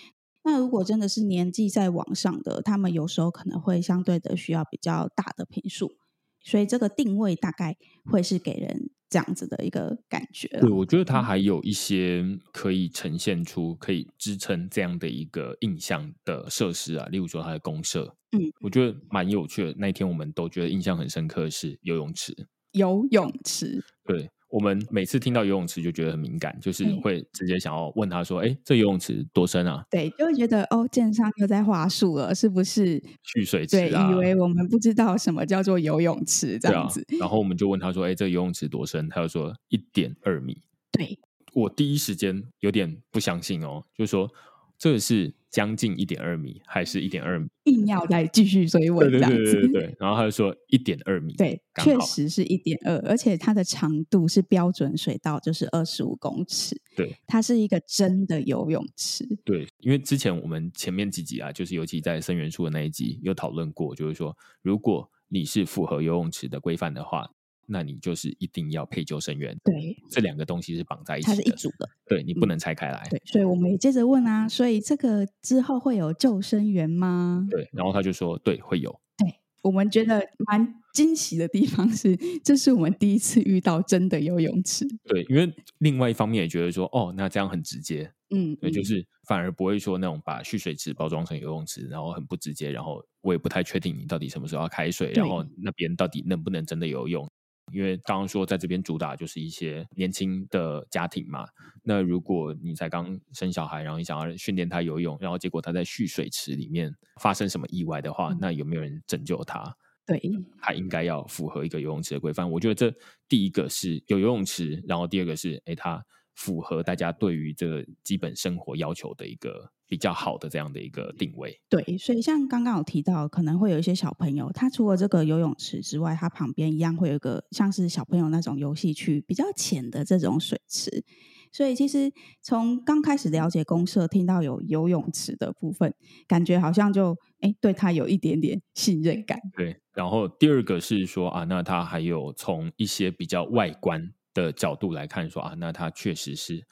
[0.45, 5.93] 那如果真的是年纪在往上的，他们有时候可能会相对的需要比较大的坪数，
[6.41, 7.77] 所以这个定位大概
[8.11, 10.47] 会是给人这样子的一个感觉。
[10.61, 19.75] 对，我觉得它还有一些可以呈现出、可以支撑这样的一个印象的设施啊，例如说它的公社，嗯，我觉得蛮有趣的。
[19.79, 22.35] 那一天我们都觉得印象很深刻的是游泳池，
[22.73, 24.29] 游泳池，对。
[24.49, 33.03] 我们每次听到游泳池就觉得很敏感，就是会直接想要问他说：“哎、欸，这游泳池多深啊？”对，就会觉得哦，建商又在话术了，是不是？
[33.23, 34.07] 蓄水池啊？
[34.07, 37.01] 对，以为我们不知道什么叫做游泳池这样子。
[37.01, 41.19] 啊、然后我们就问他说：“哎、欸，这游泳池多深？”他就说：“一点二米。”对，
[41.53, 44.31] 我第一时间有点不相信哦，就是说。
[44.79, 47.49] 这个是将近一点二米，还是一点二米？
[47.65, 49.97] 硬要再继续追问这样子，对对对对对。
[49.99, 56.79] 然后他就说一点二米，对，确实是一点二，而且它的长度是标准水道，就是二十五公尺。
[56.95, 59.27] 对，它是一个真的游泳池。
[59.47, 67.31] 对，因为之前我们前面几集啊，就是尤其在生元素的那一集有讨论过，就是说，如果你是符合游泳池的规范的话。
[67.67, 73.03] 那你就是一定要配救生员，对，这两个东西是绑在一起的，它是一组的，对，你不能拆开来。
[73.07, 77.47] 嗯，对，所以我们也接着问啊，所以这个之后会有救生员吗？
[77.51, 78.91] 对，然后他就说，对，会有。
[79.19, 84.87] 对，我们觉得蛮惊喜的地方是，这是我们第一次遇到真的游泳池。
[85.05, 97.29] 对，因为另外一方面也觉得说，哦，那这样很直接，嗯，对，就是反而不会说那种把蓄水池包装成游泳池，然后很不直接，然后我也不太确定你到底什么时候要开水，然后那边到底能不能真的游泳。
[97.73, 101.47] 因为刚刚说在这边主打就是一些年轻的家庭嘛，
[101.83, 109.65] 那如果你才刚生小孩，然后你想要训练他游泳，然后结果他在蓄水池里面发生什么意外的话，嗯、那有没有人拯救他？
[110.07, 110.21] 对，
[110.61, 112.49] 他应该要符合一个游泳池的规范。
[112.49, 112.95] 我觉得这
[113.29, 119.73] 第一个是有游泳池，然后第二个是哎，他符合大家对于这个基本生活要求的一个。
[119.89, 131.05] 比较好的这样的一个定位，对，所以像刚刚有提到，可能会有一些小朋友，他除了这个游泳池之外，他旁边一样会有一个像是小朋友那种游戏区，比较浅的这种水池。
[131.53, 135.95] 所以其实从刚开始了解公社，听到有游泳池的部分，
[136.27, 139.41] 感觉好像就哎，对他有一点点信任感。
[139.57, 146.67] 对，然后第二个是说啊，那他还有从一些比较外观的角度来看说啊，那他确实是。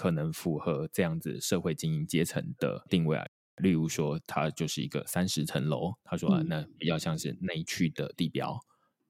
[0.00, 8.58] 可能符合这样子社会经营阶层的定位啊，例如说，它就是一个三十层楼，他说啊，那比较像是内区的地标，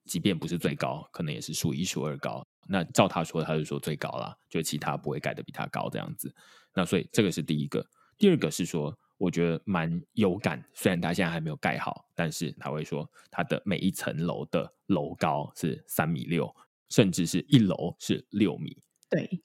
[0.04, 2.44] 即便不是最高，可能也是数一数二高。
[2.66, 6.34] 那照他说，他就说最高了，就其他不会盖的比他高这样子。
[6.74, 7.86] 那所以这个是第一个，
[8.18, 16.52] 第二个是说，我觉得蛮有感，虽然他现在还没有盖好，但是他会说，他的每一层楼的楼高是三米六，
[16.88, 18.82] 甚至是一楼是六米。
[19.08, 19.40] 对。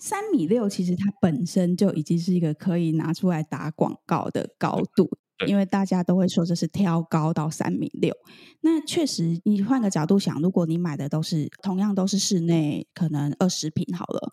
[0.00, 5.06] 三米六，其实它本身就已经是一个可以拿出来打广告的高度，
[5.46, 8.16] 因为大家都会说这是挑高到三米六。
[8.62, 14.32] 那确实，你换个角度想，如果你买的都是同样都是室内，可能二十平好了，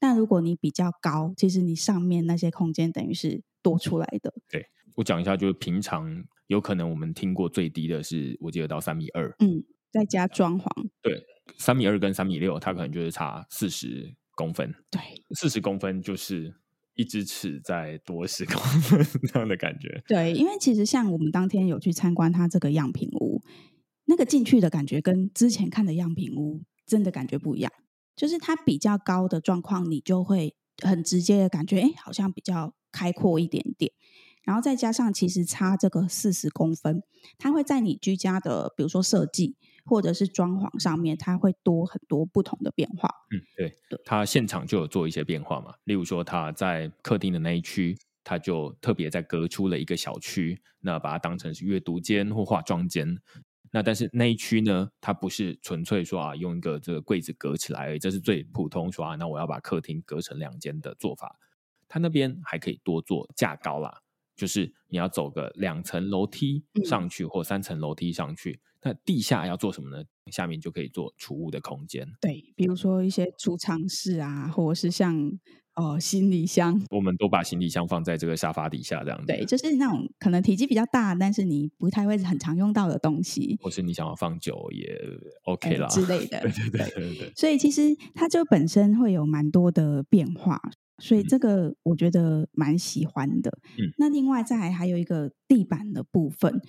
[0.00, 4.32] 但如果你比较高，其实你上面那些空间等于是多出来的。
[4.48, 10.66] 对，我讲一下，就是平常有可能我们听过最低的是，我记得到三米二，嗯，再加装潢，
[11.02, 11.22] 对，
[11.58, 14.14] 三米二跟三米六，它可能就是差四十。
[14.34, 15.00] 公分，对，
[15.34, 16.54] 四十公分就是
[16.94, 20.02] 一只尺再多十公分 这样的感觉。
[20.06, 23.42] 对，因为其实像我们当天有去参观它这个样品屋，
[24.06, 27.72] 那个进去的感觉跟之前看的样品屋真的感觉不一样。
[28.14, 33.92] 就是它比较高的状况，你就会很直接的感觉，哎，好像比较开阔一点点。
[34.44, 37.02] 然后再加上其实差这个四十公分，
[37.38, 39.56] 它会在你居家的比如说设计。
[39.84, 43.08] 或者是装潢上面，它会多很多不同的变化。
[43.30, 45.74] 嗯，对，对，它现场就有做一些变化嘛。
[45.84, 53.18] 例如说，它在客厅的那一区，它就特别在隔出了一个小区，那把它当成是阅读间或化妆间。
[53.74, 61.38] 那但是那一区呢，它不是纯粹说啊，用一个这个柜子隔起来而已，这是最普通说啊，那我要把客厅隔成两间的做法。
[61.88, 64.00] 它那边还可以多做架高啦，
[64.36, 68.60] 就是你要走个两层楼梯上去，或三层楼梯上去。
[68.82, 70.04] 嗯那地下要做什么呢？
[70.32, 72.04] 下面就可以做储物的空间。
[72.20, 75.16] 对，比如说一些储藏室啊，或者是像
[75.76, 79.26] 哦、呃、行李箱，我们都把行李箱放在这个沙发底下，这样子。
[79.26, 84.98] 对，就是那种可能体积比较大，但是你不太会很常用到的东西，或是你想要放久也
[85.44, 86.40] OK 啦、呃、之类的。
[86.42, 87.32] 对对对对对，对。
[87.36, 90.60] 所以其实它就本身会有蛮多的变化，
[90.98, 93.56] 所以这个我觉得蛮喜欢的。
[93.78, 93.94] 嗯。
[93.96, 96.60] 那另外再来还有一个地板的部分。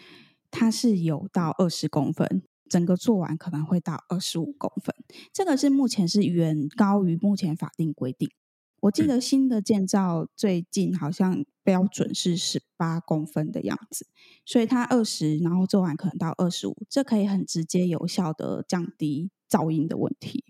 [0.56, 4.94] 它是有到二十公分，整个做完可能会到二十五公分，
[5.34, 8.30] 这个是目前是远高于目前法定规定。
[8.82, 14.06] 我记得新的建造最近好像标准是十八公分的样子，
[14.46, 20.44] 所以它二十，然后做完可能到二十五，这可以很直接有效的降低噪音的问题。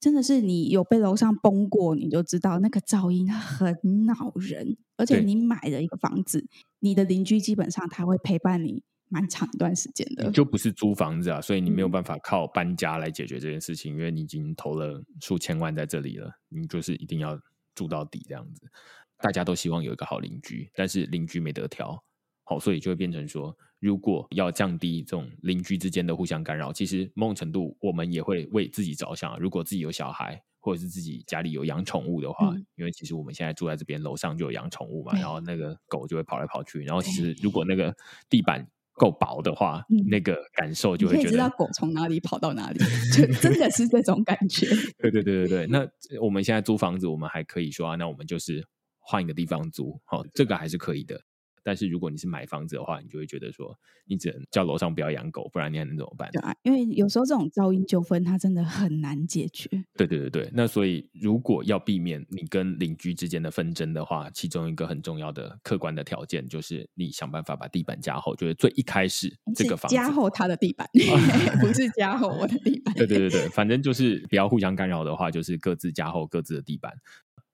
[0.00, 4.78] 真的是你有被楼上崩过，你就知道那个噪音很恼人。
[4.96, 6.46] 而且你买了一个房子，
[6.80, 10.24] 你的邻居基本上他会陪伴你蛮长一段时间的。
[10.24, 17.38] 你就不是租房子啊，所以你没有办法靠搬家来解决这件事情，因为你已经投了数千万在这里了，你就是一定要
[17.74, 18.70] 住到底这样子。
[19.18, 22.02] 大家都希望有一个好邻居，但是邻居没得挑。
[22.44, 29.38] 好，所以就会变成说，如果要降低这种邻居之间的互相干扰，其实某种程度我们也会为自己着想。
[29.38, 36.82] 如果自己有小孩，或者是自己家里有养宠物的话，嗯，因为其实我们现在住在这边，楼上就有养宠物嘛，然后那个狗就会跑来跑去。
[36.82, 37.94] 然后其实如果那个
[38.28, 38.66] 地板
[39.00, 42.78] 够薄的话，那个感受就会觉得，你知道狗从哪里跑到哪里，
[43.16, 44.66] 就真的是这种感觉。
[45.00, 45.66] 对对对对对。
[45.68, 45.88] 那
[46.20, 48.62] 我们现在租房子，我们还可以说啊，那我们就是
[48.98, 51.18] 换一个地方租，好，这个还是可以的。
[51.62, 56.30] 但是如果你是买房子的话，你就会觉得说，你只能叫楼上不要养狗，不然你还能怎么办？
[56.32, 59.68] 对啊，因为有时候这种噪音纠纷它真的很难解决。
[59.96, 70.88] 对对对对，那所以如果要避免你跟邻居之间的纷争的话，其中一个很重要的客观的条件就是你想办法把地板加厚，就是最一开始这个房子加厚它的地板，
[71.60, 72.94] 不是加厚我的地板。
[72.94, 76.92] 对对对对，反正就是不要互相干扰的话，就是各自加厚各自的地板，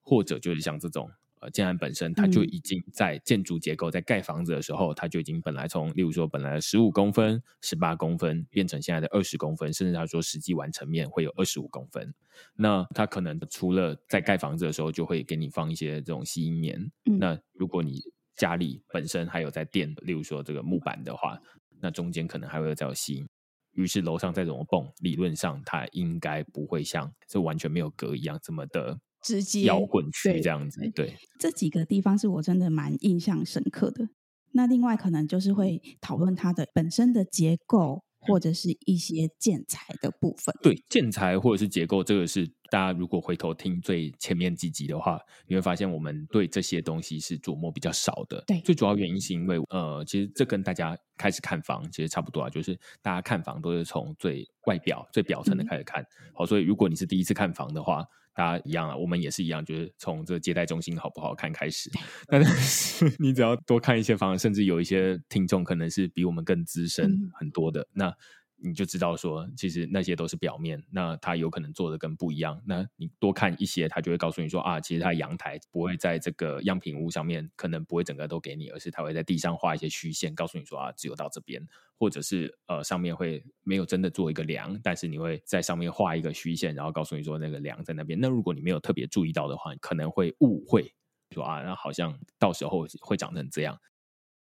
[0.03, 1.11] 或者就是像这种。
[1.47, 12.13] 呃，建案本身它就已经在建筑结构在盖房子的时候，它就已经本来从，例如说本来十五公分、十八公分变成现在的二十公分，甚至他说实际完成面会有二十五公分。
[12.57, 18.01] 那它可能除了在盖房子的时候就会给你放一些这种吸音棉，那如果你
[18.35, 21.41] 家里本身还有在垫，例如说这个木板的话，
[21.81, 23.27] 那中间可能还会再有吸音。
[23.73, 28.99] 于是楼上再怎么蹦，理论上它应该不会像这完全没有隔一样这么的。
[29.27, 34.09] 直接摇滚区这样子，对，对，这几个地方是我真的蛮印象深刻的。
[34.53, 40.55] 那另外可能就是会讨论它的本身的结构，或者是一些建材的部分。
[40.63, 48.43] 对，建材或者是结构，这个是大家如果回头听最前面几集的话，你会发现我们对这些东西是琢磨比较少的。
[48.47, 56.03] 对，最主要原因是因为呃，其实这跟大家开始看房其实差不多啊，就是大家看房都是从最外表、最表层的开始看。
[56.03, 56.33] 嗯。
[56.35, 58.05] 好，所以如果你是第一次看房的话，
[58.35, 61.91] 大家一样啊，我们也是一样，就是从这个接待中心好不好看开始。
[62.29, 68.17] 但是你只要多看一些房，甚至有一些听众可能是比我们更资深很多的，嗯、那。
[68.59, 72.61] 你就知道说，其实那些都是表面，那他有可能做的跟不一样。
[72.65, 81.63] 那你多看一些，他就会告诉你说啊，其实他阳台不会在这个样品屋上面，可能不会整个都给你，而是他会在地上画一些虚线，告诉你说啊，只有到这边，
[81.99, 88.19] 或者是呃上面会没有真的做一个梁，但是你会在上面画一个虚线，然后告诉你说那个梁在那边。
[88.19, 90.95] 那如果你没有特别注意到的话，可能会误会
[91.31, 93.79] 说啊，那好像到时候会长成这样，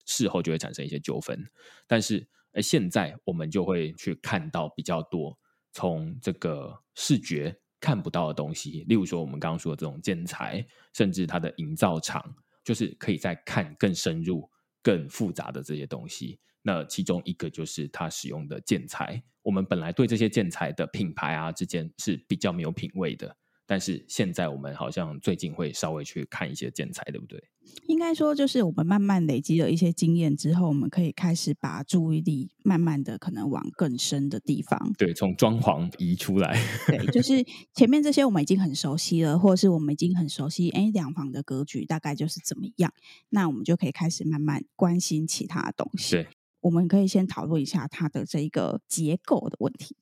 [0.07, 1.51] 事后就会产生一些纠纷，
[1.89, 2.29] 但是。
[2.55, 5.37] 而现在我们就会去看到比较多
[5.73, 12.25] 从这个视觉看不到的东西，例如说我们刚刚说的这种建材，甚至它的营造厂，
[12.65, 14.49] 就是可以再看更深入、
[14.83, 16.39] 更复杂的这些东西。
[16.63, 23.37] 那其中一个就是它使用的建材，我们本来对这些建材的品牌啊之间是比较没有品味的。
[23.67, 27.43] 但是现在我们好像最近会稍微去看一些建材，对不对？
[27.87, 34.93] 应该说，就是我们慢慢累积了一些经验之后，我们可以开始把注意力慢慢的可能往更深的地方。
[34.99, 36.62] 对，从装潢移出来。
[36.87, 37.43] 对，就是
[37.75, 42.93] 前面这些我们已经很熟悉了，或者是我们已经很熟悉，哎，两房的格局大概就是怎么样，
[43.31, 46.17] 那我们就可以开始慢慢关心其他的东西。
[46.17, 46.29] 对，
[46.61, 49.97] 我们可以先讨论一下它的这一个结构的问题。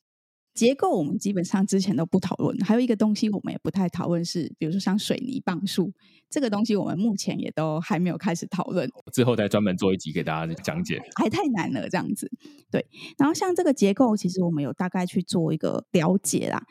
[0.54, 5.92] 结构我们基本上之前都不讨论，还有一个东西我们也不太讨论是，比如说像水泥棒数
[6.28, 8.86] 这个东西，我们目前也都还没有开始讨论。
[9.12, 12.30] 之后再专门做一集给大家讲解，还太难了这样子。
[12.70, 12.84] 对，
[13.16, 16.62] 然后像这个结构，其实我们有大概去做一个了解啦。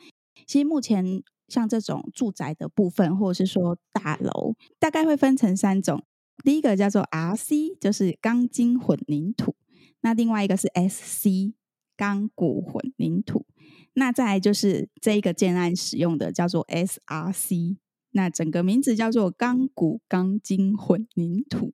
[0.46, 6.04] 其实目前像这种住宅的部分，或者是说大楼，大概会分成三种。
[6.44, 9.54] 第一个叫做 RC，就是钢筋混凝土；
[10.02, 11.54] 那另外一个是 SC，
[11.96, 13.46] 钢骨混凝土。
[13.94, 17.78] 那再来就是这一个建案使用的叫做 SRC，
[18.12, 21.74] 那整个名字叫做钢骨钢筋混凝土。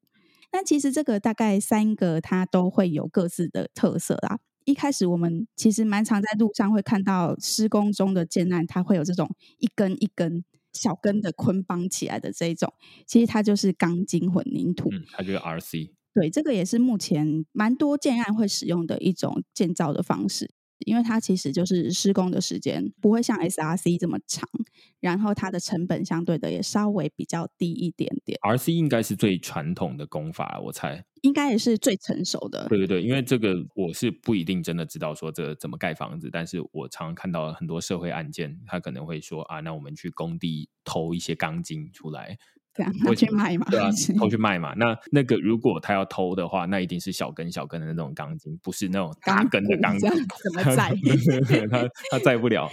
[0.52, 4.40] 那其实这个大概三个它都会有各自的特色啦。
[4.66, 10.44] 一开始我们其实蛮常在路上会看到施工中的建案，它会有这种一根一根
[10.74, 12.74] 小根的捆绑起来的这一种，
[13.06, 14.90] 其实它就是钢筋混凝土。
[14.92, 15.92] 嗯，它就是 RC。
[16.14, 20.50] 对，这个也是目前蛮多建案会使用的一种建造的方式。
[20.86, 24.48] 因为它其实就是施工的时间不会像 SRC 这么长，
[25.00, 28.40] 然后它的成本相对的也稍微比较低一点点。
[28.42, 32.68] RC 应该是最传统的工法，我猜应该也是最成熟的。
[32.70, 42.38] 对对对，因为这个我是不一定真的知道说这怎么盖房子，但是我常常看到很多社会案件，他可能会说啊，那我们去工地偷一些钢筋出来。
[43.04, 43.66] 偷去卖嘛？
[43.70, 44.74] 对啊，偷 去卖嘛。
[44.76, 50.10] 那那个如果他要偷的话，那一定是小根小根的那种钢筋，不是那种大根的钢筋。
[50.10, 50.94] 怎么载？
[51.70, 52.70] 他他载不了。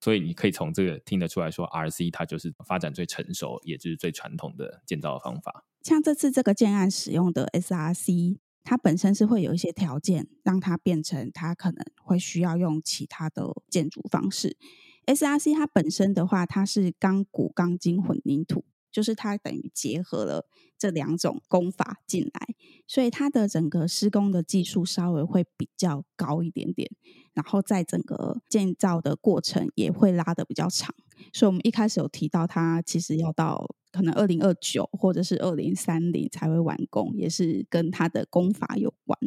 [0.00, 5.64] 所以你可以从这个听得出来说，RC 它就是发展最成熟，也就是最传统的建造的方法。
[5.80, 14.58] 像这次这个建案使用的 SRC，它本身是会有一些条件，让它变成它可能会需要用其他的建筑方式。
[15.06, 18.66] SRC 它本身的话，它是钢骨钢筋混凝土。
[18.94, 20.46] 就是它等于结合了
[20.78, 22.54] 这两种工法进来，
[22.86, 26.88] 所以它的整个施工的技术稍微会比较高一点点，
[27.32, 30.94] 然后在整个建造的过程也会拉得比较长。
[31.32, 39.18] 所以我们一开始有提到，它其实要到可能二零二九或者是二零三零才会完工，也是跟它的工法有关。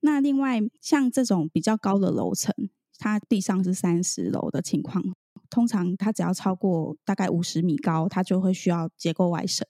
[0.00, 2.54] 那另外像这种比较高的楼层，
[2.98, 5.14] 它地上是三十楼的情况。
[5.50, 9.66] 通常它只要超过大概五十米高，它就会需要结构外审。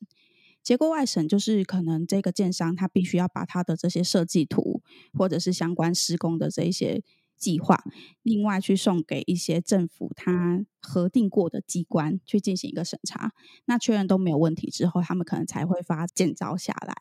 [0.62, 4.82] 结构外审就是可能这个建商他必须要把他的这些设计图
[5.14, 7.02] 或者是相关施工的这一些
[7.38, 7.82] 计划，
[8.22, 13.32] 另外去送给一些政府他核定过的机关去进行一个审查。
[13.64, 16.94] 那确认都没有问题之后，他们可能才会发建造下来。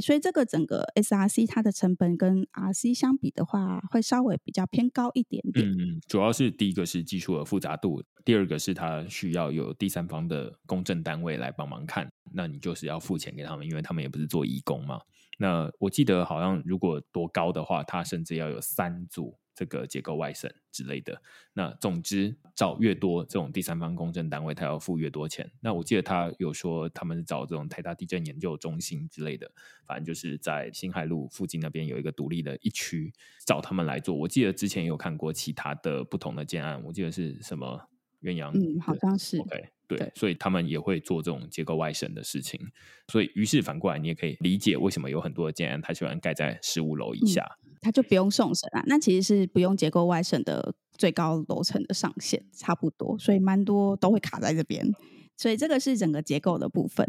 [0.00, 5.70] 所以这个整个 SRC 它的成本跟 RC 相比的话，会稍微比较偏高一点点。
[5.70, 15.00] 嗯，主要是第一个是技术的复杂度，第二个是它需要有第三方的公证单位来帮忙看，那你就是要付钱给他们，因为他们也不是做义工嘛。
[15.38, 19.38] 那我记得好像如果多高的话，它甚至要有三组。
[19.56, 21.22] 这个结构外审之类的，
[21.52, 25.48] 那总之找越多这种第三方公证单位，他要付越多钱。
[25.60, 29.48] 那我记得他有说，他们是找这种台大地震研究中心之类的，
[29.86, 33.12] 反正就是在新海路附近那边有一个独立的一区，
[33.46, 34.12] 找他们来做。
[34.12, 37.88] 我记得之前有看过其他的不同的建案，我记得是什么
[38.24, 42.60] 鸳鸯，嗯，好像是，OK，对，对，所以他们也会做这种结构外审的事情。
[43.08, 47.42] 所以于是反过来，你也可以理解为什么有很多的建安，他喜欢盖在十五楼以下。
[47.62, 54.90] 嗯它就不用送审啊，那其实是不用结构外审的最高楼层的上限，差不多，所以蛮多都会卡在这边。
[55.36, 57.06] 所以这个是整个结构的部分。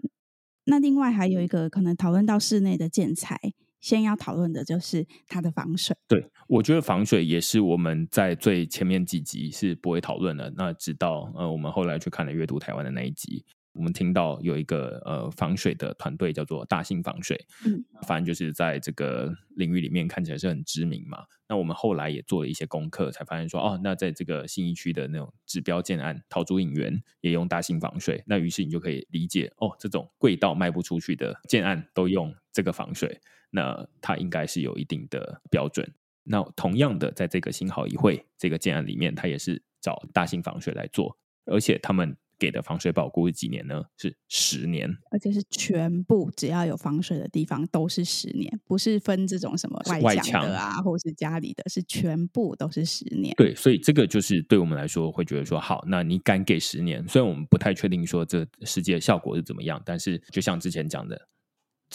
[0.66, 3.40] 那另外还有一个可能讨论到室内的建材，
[3.86, 5.96] 先要讨论的就是它的防水。
[6.08, 10.52] 对，我觉得防水也是我们在最前面几集是不会讨论的。
[10.58, 13.46] 那直到呃我们后来去看了阅读台湾的那一集。
[13.76, 21.26] 我们听到有一个呃防水的团队叫做大信防水，嗯，反正就是在这个领域里面看起来是很知名嘛。
[21.48, 28.24] 那我们后来也做了一些功课，才发现说哦，那在这个信义区的那种指标建案桃竹影园也用大信防水。
[28.26, 33.20] 那于是你就可以理解哦，这种贵到卖不出去的建案都用这个防水，
[33.52, 35.94] 那它应该是有一定的标准。
[36.24, 42.16] 那同样的，在这个新好一会这个建案里面，它也是找大信防水来做，而且他们。
[42.38, 43.84] 给的防水保固是几年呢？
[43.98, 53.34] 是十年，而且是全部只要有防水的地方都是十年，不是分这种什么外墙的啊，或是家里的，是全部都是十年。
[53.36, 57.08] 对，所以这个就是对我们来说会觉得说，好，那你敢给十年？
[57.08, 61.30] 虽然我们不太确定说这实际的效果是怎么样，但是就像之前讲的。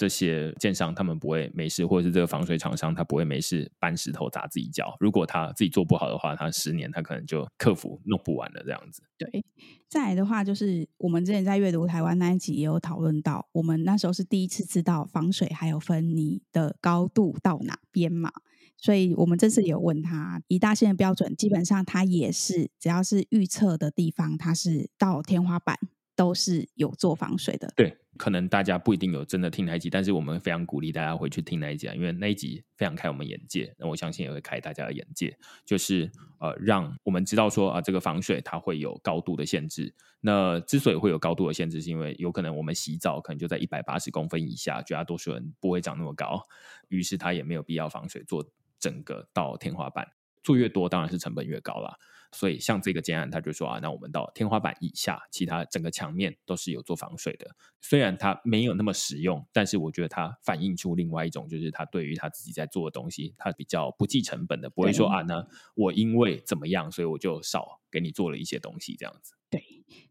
[0.01, 4.97] 这些建商他们不会没事，或者是这个防水厂商他不会没事搬石头砸自己脚。
[4.99, 9.03] 如果他自己做不好的话，他十年他可能就克服弄不完了这样子。
[9.19, 9.45] 对，
[9.91, 18.33] 再来的话就是我们之前在阅读台湾那一集也有讨论到，我们那时候是第一次知道防水还有分你的高度到哪边嘛，
[18.79, 25.77] 所以我们这次有问他，以大线的标准，基本上它也是只要是预测的地方，它是到天花板。
[26.17, 27.73] 都是有做防水的。
[27.75, 39.95] 对，可能大家不一定有真的听那一集，但是我们非常鼓励大家回去听那一集啊，因为那一集非常开我们眼界，那我相信也会开大家的眼界，就是呃，让我们知道说啊、这个防水它会有高度的限制。
[40.21, 46.43] 那之所以会有高度的限制，是因为有可能我们洗澡可能就在一百八十公分以下，绝大多数人不会长那么高，
[46.89, 48.45] 于是它也没有必要防水做
[48.79, 50.07] 整个到天花板，
[50.43, 51.99] 做越多当然是成本越高了。
[52.33, 57.57] 所以，像这个建案，他就说啊，那我们到天花板以下，其他整个墙面都是有做防水的。
[57.81, 69.35] 虽然它没有那么实用，但是我觉得它反映出另外一种，就是他对于他自己在做的东西，他比较不计成本的，不会说啊，那我因为怎么样，所以我就少给你做了一些东西这样子。
[69.51, 69.63] 对，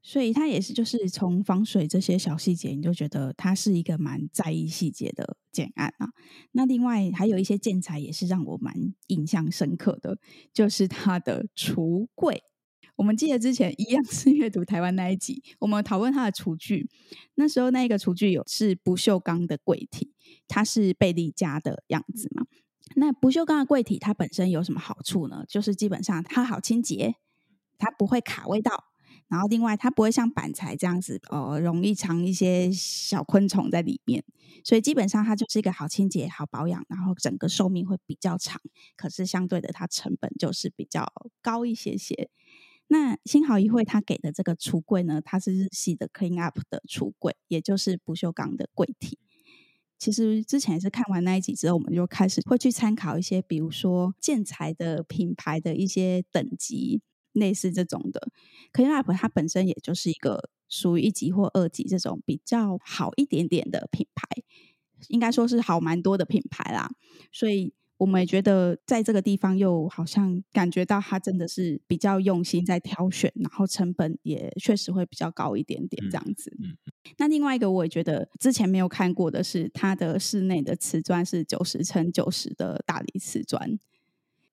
[0.02, 6.10] 所以他也是就是从防水这些小细节，你就觉得他是一个蛮在意细节的建案啊。
[6.52, 8.76] 那另外还有一些建材也是让我蛮
[9.08, 10.20] 印象深刻的，
[10.54, 12.44] 就是他的橱柜。
[12.98, 16.90] 我们记得之前一样是阅读台湾那一集，我们讨论他的厨具。
[17.36, 20.12] 那时候那个厨具有是不锈钢的柜体，
[20.50, 22.46] 它是贝利家的样子嘛。
[22.98, 25.46] 那不锈钢的柜体它本身有什么好处呢？
[25.48, 27.16] 就是基本上它好清洁，
[27.78, 28.89] 它不会卡味道。
[29.30, 34.24] 然后另外它不会像板材这样子，呃，容易藏一些小昆虫在里面。
[34.64, 38.60] 所以基本上它就是一个好清洁、好保养，然后整个寿命会比较长。
[38.98, 41.06] 可是相对的，它成本就是比较
[41.42, 42.30] 高一些些。
[42.88, 49.20] 那新好一会他给的这个橱柜呢，它是日系的 clean up 的橱柜，也就是不锈钢的柜体。
[50.00, 57.02] 其实之前也是看完那一集之后，我们就开始会去参考一些，比如说建材的品牌的一些等级，
[57.34, 58.30] 类似这种的
[58.74, 64.28] clean up，它本身也就是一个属于一级或二级这种比较好一点点的品牌，
[65.08, 66.90] 应该说是好蛮多的品牌啦，
[67.32, 67.74] 所以。
[68.00, 76.50] 我们也觉得在这个地方又好像感觉到它真的是比较用心在挑选，然后成本也确实会比较高一点点这样子。
[76.62, 83.78] 嗯嗯、那另外一个我也觉得之前没有看过的是，它的室内的瓷砖是九十乘九十的大理瓷砖。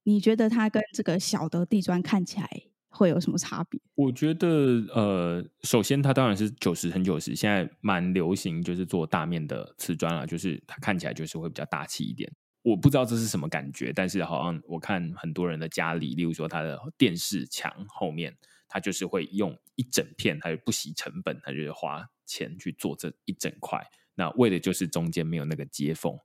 [0.07, 2.49] 你觉得它跟这个小的地砖看起来
[2.89, 3.81] 会有什么差别？
[3.97, 4.49] 我觉得
[4.95, 12.33] 呃，首先它当然是九十乘九十，现在蛮流行就是做大面的瓷砖了，就是它看起来就是会比较大气一点。
[12.63, 18.37] 我不知道这是什么感觉，但是好像我看很多人的家里，例如说他的电视墙后面，
[18.69, 23.85] 他就是会用一整片，他就不惜成本，他就是花钱去做这一整块，
[24.15, 26.17] 那为的就是中间没有那个接缝。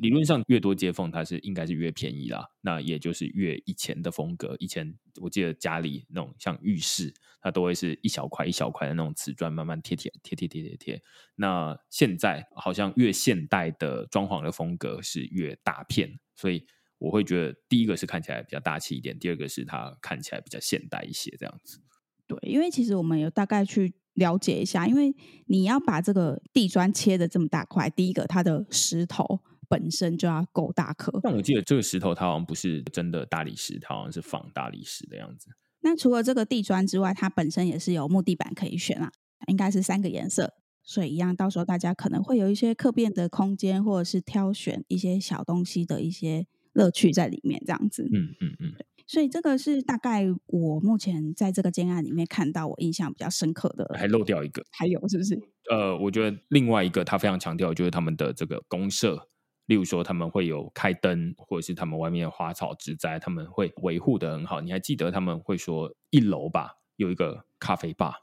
[0.00, 2.46] 理论上越多接缝，它是应该是越便宜啦。
[2.60, 4.54] 那也就是越以前的风格。
[4.60, 11.02] 以前我记得家里那种像浴室，它都会是一小块一小块的那种瓷砖，慢慢贴贴贴贴贴贴贴。
[11.34, 16.64] 那现在好像越现代的装潢的风格是越大片，所以
[16.98, 21.80] 我会觉得第一个是看起来比较大气一点，第二个是它看起来比较现代一些这样子。
[22.28, 25.14] 对，因为其实我们有大概去了解一下，因为
[25.46, 29.40] 你要把这个地砖切的这么大块，第一个它的石头。
[29.74, 35.50] 本身就要够大颗，但我记得这个石头它好像不是真的大理石，它好像是仿大理石的样子。
[35.80, 39.10] 那除了这个地砖之外，它本身也是有木地板可以选啊，
[39.48, 40.54] 应该是三个颜色，
[40.84, 48.04] 所以一样，到时候大家可能会有一些客变的空间，或者是挑选一些小东西的一些乐趣在里面，这样子。
[48.04, 48.72] 嗯嗯嗯。
[49.06, 53.90] 所以这个是大概我目前在这个建案里面看到我印象比较深刻的。
[53.98, 55.38] 还漏掉一个，还有是不是？
[55.70, 59.28] 呃，我觉得另外一个他非常强调就是他们的这个公设。
[59.66, 64.60] 例如说，他们会有开灯，或者是他们外面花草植栽，他们会维护得很好。
[64.60, 68.18] 你还记得他们会说一楼吧，有一个咖啡吧，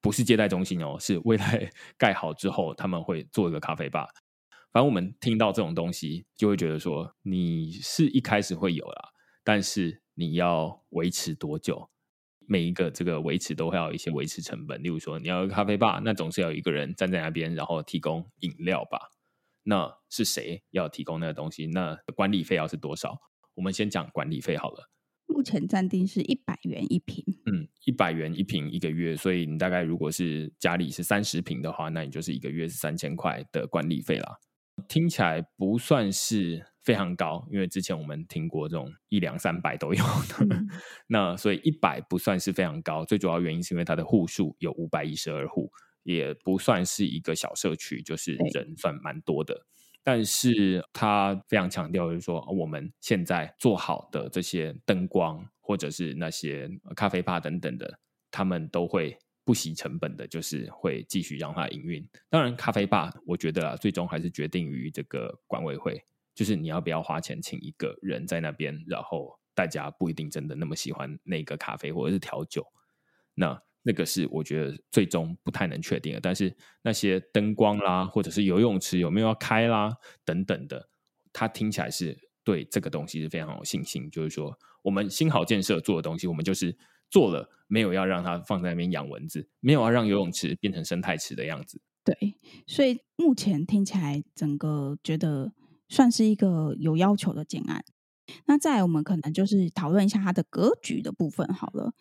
[0.00, 4.06] 不是接待中心哦，是未来 盖好之后他们会做一个咖啡吧。
[4.72, 9.10] 反正我们听到这种东西，就会觉得说，你是一开始会有啦，
[9.42, 11.90] 但是你要维持多久？
[12.46, 14.82] 每一个这个维持都会要有一些维持成本。
[14.82, 19.10] 例如说，你要一个咖啡吧，那总是要有一个人站在那边，然后提供饮料吧。
[19.64, 21.66] 那是谁要提供那个东西？
[21.66, 23.18] 那管理费要是多少？
[23.54, 24.90] 我们先讲管理费好了。
[25.26, 27.24] 目前暂定是一百元一平。
[27.46, 34.36] 嗯，一百元一平一个月，所以你大概如果是家里是三十平的话，那你就是一个月是三千块的管理费啦。
[34.88, 40.46] 听起来不算是非常高，因为之前我们听过这种一两三百都有的。
[40.50, 40.68] 嗯、
[41.08, 45.70] 那所以一百不算是非常高，最主要原因是因为它的户数有五百一十二户。
[46.04, 49.66] 也不算是一个小社区，就是人算蛮多的。
[50.06, 57.98] 但是他非常强调，就是说我们现在做好的这些灯光，或者是那些咖啡吧等等的，
[58.30, 62.06] 他们都会不惜成本的，就是会继续让它营运。
[62.28, 65.98] 当然，咖啡吧我觉得啊，最终还是决定于这个管委会，
[66.34, 72.66] 就是你要不要花钱请一个人在那边，然后大家不一定真的那么喜欢那个咖啡或者是调酒，
[73.34, 73.58] 那。
[73.86, 80.88] 那个是我觉得最终不太能确定的，但是那些灯光啦，或者是游泳池有没有要开啦等等的，
[81.32, 84.10] 他听起来是对这个东西是非常有信心。
[84.10, 86.74] 就是说，我们新好建设做的东西，我们就是
[87.10, 91.80] 做了，没有要让它放在那边养蚊子，没有要让游泳池变成生态池的样子。
[92.02, 95.52] 对，所以目前听起来整个觉得
[95.88, 97.84] 算是一个有要求的建案。
[98.46, 101.92] 那再我们可能就是讨论一下它的格局的部分好了。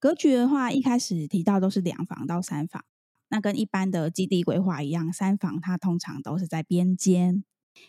[0.00, 2.84] 格局的话，一开始提到都是两房到三房，
[3.28, 7.42] 那跟一般的基地规划一样，三房它通常都是在边间。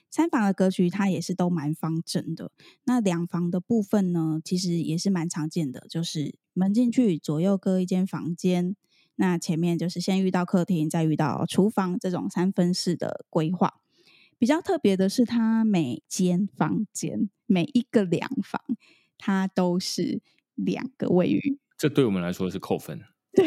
[0.09, 2.51] 三房的格局它也是都蛮方正的。
[2.83, 8.75] 那两房的部分呢，其实也是蛮常见的，就是门进去左右各一间房间，
[9.15, 13.81] 那前面就是先遇到客厅，再遇到厨房这种三分式的规划。
[14.37, 18.61] 比较特别的是，它每间房间每一个两房，
[19.17, 20.21] 它都是
[20.55, 21.59] 两个卫浴。
[21.79, 22.99] 这对我们来说是扣分。
[23.31, 23.45] 对，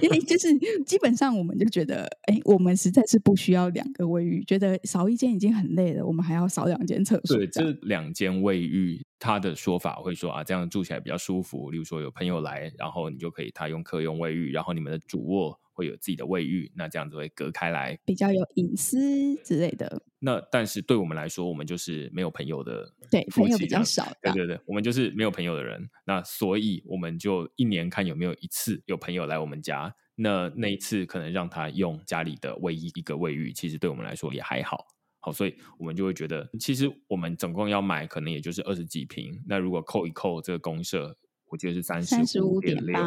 [0.00, 0.48] 因为就是
[0.86, 7.36] 基本上我们就觉得，哎，我们实在是不需要两个卫浴，觉得少一间已经很累了，我们还要少两间厕所。
[7.36, 11.72] 对，这两间卫浴，他的说法会说啊，这样住起来比较舒服。
[11.72, 15.60] 例如说有朋友来，然后你就可以他用客用卫浴，然后你们的主卧。
[15.80, 20.02] 会有自己的卫浴，那这样子会隔开来，比较有隐私之类的。
[20.18, 24.06] 那但是对我们来说，我们就是没有朋友的，对，朋友比较少。
[24.20, 25.88] 对对对，我们就是没有朋友的人。
[26.04, 29.94] 那所以我们就一年看有没有一次有朋友来我们家。
[30.16, 34.84] 那那一次可能让他用家里的唯一一个卫浴，其实对我们来说也还好。
[35.20, 39.42] 好，所以我们就会觉得，其实我们总共要买可能也就是二十几平。
[39.46, 41.16] 那如果扣一扣这个公社，
[41.46, 42.98] 我觉得是三十五点六。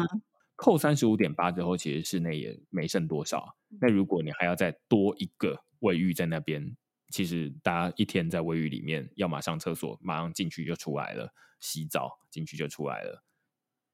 [0.56, 3.56] 扣三十五点八之后，其实室内也没剩多少。
[3.80, 6.76] 那如果你还要再多一个卫浴在那边，
[7.10, 11.26] 其实大家一天在卫浴里面，要么上厕所，马上进去就出来了；
[11.60, 13.24] 洗澡进去就出来了。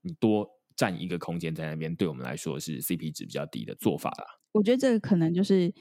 [0.02, 4.24] 你多占一个空间在那边，对我们来说是 CP 值比较低的做法啦。
[4.52, 5.72] 我觉得这个可能就是。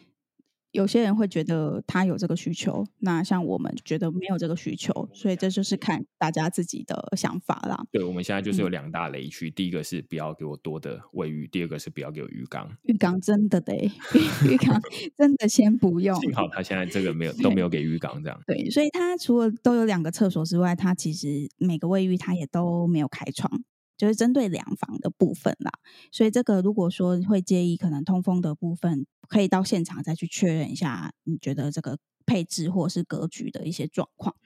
[0.72, 7.86] 有些人会觉得他有这个需求，那像我们觉得没有这个需求，所以这就是看大家自己的想法啦。
[7.92, 12.70] 对，我们现在就是有两大雷区，嗯、第一个是不要给我多的卫浴，第二个是不要给我浴缸。
[12.84, 13.74] 浴缸真的得，
[14.48, 14.80] 浴缸
[15.18, 16.16] 真的先不用。
[16.22, 18.40] 幸好他现在这个没有都没有给浴缸这样。
[18.46, 23.64] 对，所以他除了都有两个厕所之外，他其实每个卫浴他也都没有开窗。
[24.00, 25.70] 就是针对两房的部分啦，
[26.10, 34.38] 所以这个如果说会介意可能通风的部分，可以到现场再去确认一下，你觉得这个配置或是格局的一些状况。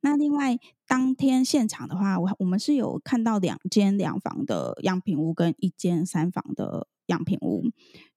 [0.00, 7.64] 那另外当天现场的话，我我们是有看到两间两房的样品屋跟一间三房的样品屋，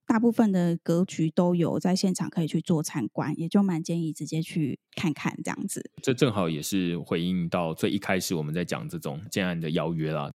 [0.05, 5.91] 大部分的格局都有在现场可以去做参观，也就蛮建议直接去看看这样子。
[6.01, 10.31] 这正好也是回应到最一开始我们在讲这种建案的邀约啦。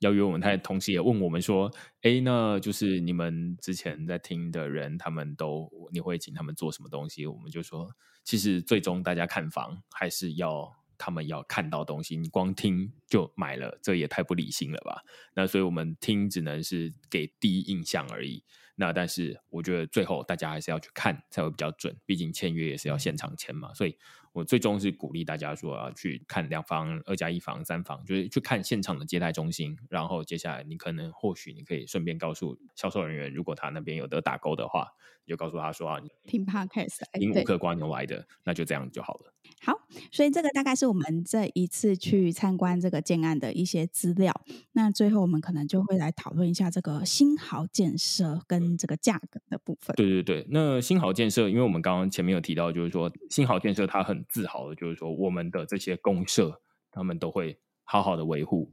[0.00, 1.72] 邀约我们，他同时也问我们说
[2.02, 7.88] ：“哎，那就是你们之前在听的人，他们都你会请他们做什么东西？”我们就说
[8.24, 15.02] ：“其实最终大家看房还是要他们要看到东西，你光听就买了，这也太不理性了吧？
[15.34, 18.42] 那所以我们听只能是给第一印象而已。
[18.76, 23.96] 那但是我觉得最后大家还是要去看才会比较准，毕竟签约也是要现场签嘛，所以。”
[24.32, 29.76] 我最终是鼓励大家说啊去看两房、二加一房、三房，就是去看现场的接待中心。
[29.88, 34.92] 然后接下来你可能或许你可以顺便告诉销售人员，如果他那边有的打勾的话，
[35.30, 39.32] 就告诉他说啊，听 Podcast，听五克瓜牛来的，那就这样就好了。
[39.62, 39.72] 好，
[40.10, 44.32] 所以这个大概是我们这一次去参观这个建案的一些资料。
[44.72, 49.94] 那最后我们可能就会来讨论一下这个新豪建设跟这个价格的部分。
[49.94, 56.60] 对对对，那新豪建设，因为我们刚刚前面有提到，就是说新豪建设它很自豪的，就是说我们的这些公社，
[56.90, 58.72] 他们都会好好的维护。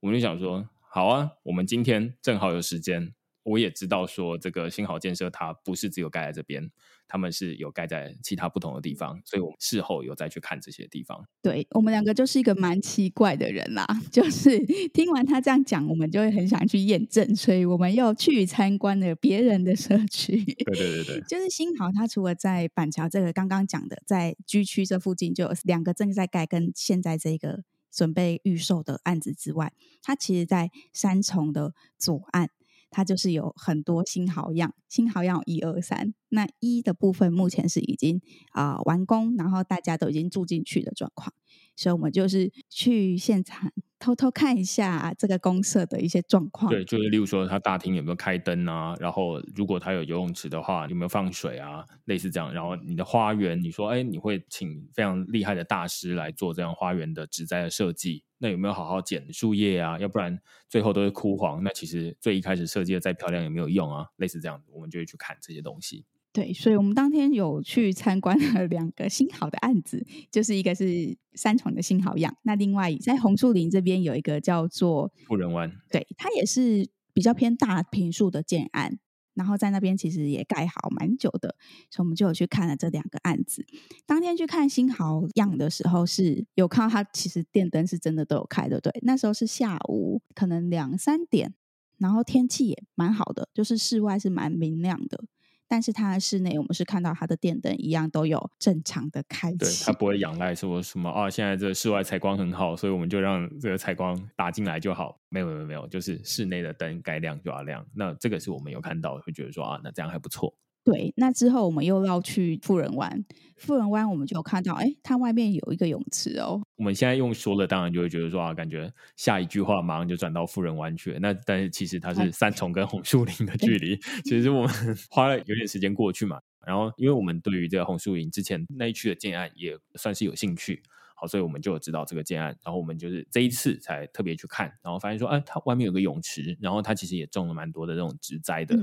[0.00, 3.14] 我们就想说，好啊，我们今天正好有时间。
[3.46, 6.68] 我也知道说，这个新豪建设它不是只有盖在这边，
[7.06, 11.24] 他们是有盖在其他不同的地方，所以我们事后有再去看这些地方。
[11.40, 14.58] 对，我们两个就是一个蛮奇怪的人啦， 就是
[14.92, 20.42] 听完他这样讲，我们就会很想去验证，所以我们又去参观了别人的社区。
[20.44, 29.72] 对对对对，就是新豪，它除了在板桥这个刚刚讲的在居区这附近就有两个正在盖，跟现在这个准备预售的案子之外，
[30.02, 32.50] 它其实在三重的左岸。
[32.90, 38.20] 它就是有很多新豪样，新豪样一二三，那一的部分目前是已经
[38.52, 41.32] 啊、完工，然后大家都已经住进去的状况，
[41.76, 46.70] 所以我们就是去现场偷偷看一下这个公社的一些状况。
[46.70, 52.52] 对，就是例如说它大厅有没有开灯啊，然后如果它有游泳池的话，有没有放水啊，类似这样。
[52.52, 58.24] 然后你的花园，你说哎，你会请非常厉害的大师来做这样花园的植栽的设计。
[58.38, 59.98] 那有没有好好剪树叶啊？
[59.98, 60.38] 要不然
[60.68, 61.62] 最后都是枯黄。
[61.62, 64.06] 那其实最一开始设计的再漂亮也没有用啊。
[64.16, 66.04] 类似这样，我们就会去看这些东西。
[66.36, 78.98] 对，所以我们当天有去参观了两个新豪的案子，就是一个是三重的新豪样，那另外在红树林这边有一个叫做富人湾，对，它也是比较偏大平数的建案。
[79.32, 81.56] 然后在那边其实也盖好蛮久的，
[81.90, 83.66] 所以我们就有去看了这两个案子。
[84.06, 88.90] 当天去看新豪样的时候，是有看到它其实电灯是真的都有开的，对。
[89.02, 91.54] 那时候是下午可能两三点，
[91.98, 95.24] 然后天气也蛮好的，就是室外是蛮明亮的。
[95.68, 105.18] 但是它的室内我们是看到它的电灯一样都有正常的开启，对，它不会仰赖说什么啊，现在这室外采光很好，所以我们就让这个采光打进来就好。
[105.28, 107.84] 没有没有没有，就是室内的灯该亮就要亮。
[107.94, 110.54] 那这个是我们有看到，会觉得说啊，那这样还不错。
[110.86, 113.24] 对，那之后我们又绕去富人湾，
[113.56, 116.62] 富人湾我们就有看到，哎，它外面有一个泳池哦。
[116.76, 121.18] 我们现在用说了，当然就会觉得说啊，感觉下一句话马上就转到富人湾去了。
[121.18, 124.70] 那但是其实它是三重跟红树林的距离，其实我们
[125.10, 126.38] 花了有点时间过去嘛。
[126.64, 130.80] 然后因为我们对于这个红树林之前那一区的建案也算是有兴趣，
[131.16, 132.56] 好，所以我们就有知道这个建案。
[132.64, 138.76] 然后我们就是这一次才特别去看，然后发现说，哎，它外面有个泳池，然后它其实也种了蛮多的这种植栽的。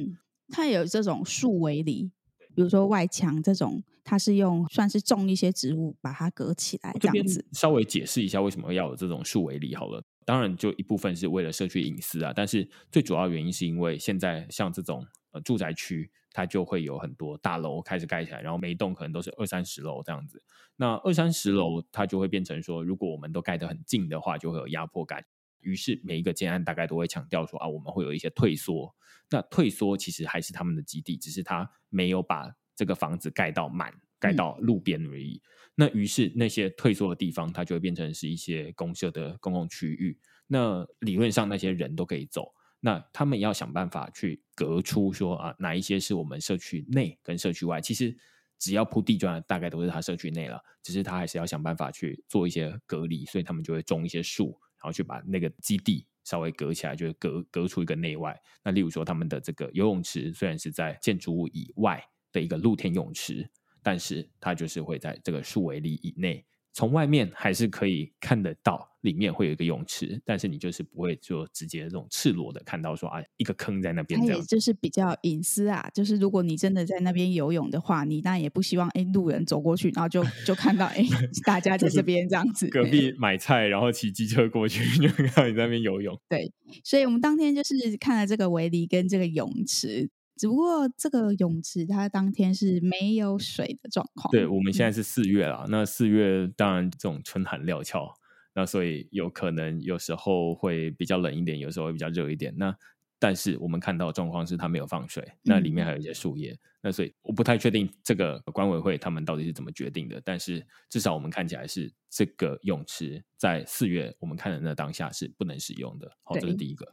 [0.47, 2.11] 嗯它也有这种树围篱，
[2.55, 7.45] 比如说外墙这种，它是用算是种一些植物把它隔起来这样子。
[7.53, 10.03] 稍微解释一下为什么要有这种树围篱好了。
[10.25, 20.41] 当然，就一部分是为了社区隐私啊，但是最主要原因是因为现在像这种呃住宅区，它就会有很多大楼开始盖起来，然后每一栋可能都是二三十楼这样子。
[20.77, 25.25] 那二三十楼它就会变成说，如果我们都盖得很近的话，就会有压迫感。
[25.59, 28.93] 于是每一个建案大概都会强调说啊，我们会有一些退缩。
[29.29, 35.41] 那退缩其实还是他们的基地，只是他没有把这个房子盖到满，盖到路边而已。
[35.43, 40.19] 嗯、那于是那些退缩的地方，它就会变成是一些公社的公共区域。
[40.47, 47.81] 那理论上那些人都可以走，那他们要想办法去隔出说啊，哪一些是我们社区内跟社区外。
[47.81, 48.15] 其实
[48.59, 56.05] 只要铺地砖，大概都是他社区内了，只是他还是要想办法去做一些隔离，所以他们就会种一些树，然后去把那个基地。
[56.23, 58.39] 稍微隔起来，就是隔隔出一个内外。
[58.63, 63.49] 那例如说，他们的这个游泳池虽然是在建筑物以外的一个露天泳池，
[63.81, 66.45] 但是它就是会在这个树围里以内。
[66.73, 75.87] 从外面还是可以看得到，里面会有一个泳池，但是你就是不会说直接这种赤裸的看到说啊一个坑在那边这样，就是比较隐私啊。
[75.93, 81.05] 就是如果你真的在那边游泳的话，你当然也不希望哎路人走过去，然后就就看到哎
[81.45, 86.19] 大家在这边这样子，隔壁买菜然后骑机车过去就看到你在那边游泳。
[86.27, 86.51] 对，
[86.83, 90.09] 所以我们当天就是看了这个围篱跟这个泳池。
[90.35, 94.31] 只不过这个泳池它当天是没有水的状况。
[94.31, 98.13] 对，我们现在是四月了，嗯、那四月当然这种春寒料峭，
[98.55, 102.53] 那所以有可能有时候会比较冷一点，有时候会比较热一点。
[102.57, 102.75] 那
[103.19, 110.21] 但是我们看到状况是它没有放水，那里面还有一些树叶，嗯、那所以我不太确定这个管委会他们到底是怎么决定的。
[110.25, 116.11] 但是至少我们看起来是这个泳池在四月我们看的那当下是不能使用的。
[116.23, 116.85] 好，这是第一个。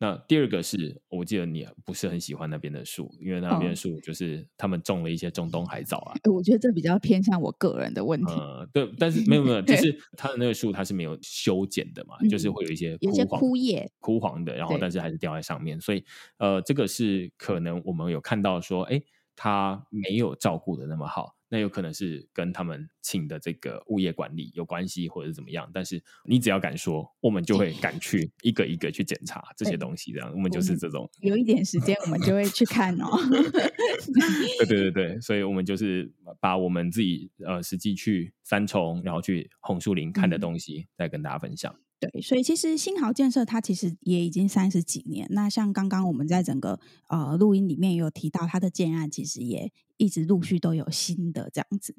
[0.00, 6.14] 那第二个是我记得你不是很喜欢那边的树，因为那边的树就是他们种了一些中东海藻啊。
[6.22, 8.32] 哦、我觉得这比较偏向我个人的问题。
[8.32, 16.04] 呃，对，但是没有没有，就是它的那个树它是没有修剪的嘛，嗯、就是会有一些枯黄，有些枯叶枯黄的，然后但是还是掉在上面，所以
[16.38, 19.02] 呃，这个是可能我们有看到说，哎，
[19.34, 21.37] 它没有照顾的那么好。
[21.48, 25.70] 那有可能是跟他们请的这个物业管理有关系，或者是怎么样？
[25.72, 30.12] 但是你只要敢说，我们就会敢去一个一个去检查这些东西。
[30.12, 33.08] 这样，我们就是这种有一点时间，我们就会去看哦。
[34.58, 41.74] 对对对对，所以我们就是把我们自己呃实际去三重，然后去红树林看的东西，再跟大家分享。
[42.00, 45.26] 对，所以其实新豪建设它其实也已经三十几年。
[45.30, 46.78] 那像刚刚我们在整个
[47.08, 51.96] 呃录音里面也有提到，它的建案其实也一直陆续都有新的这样子。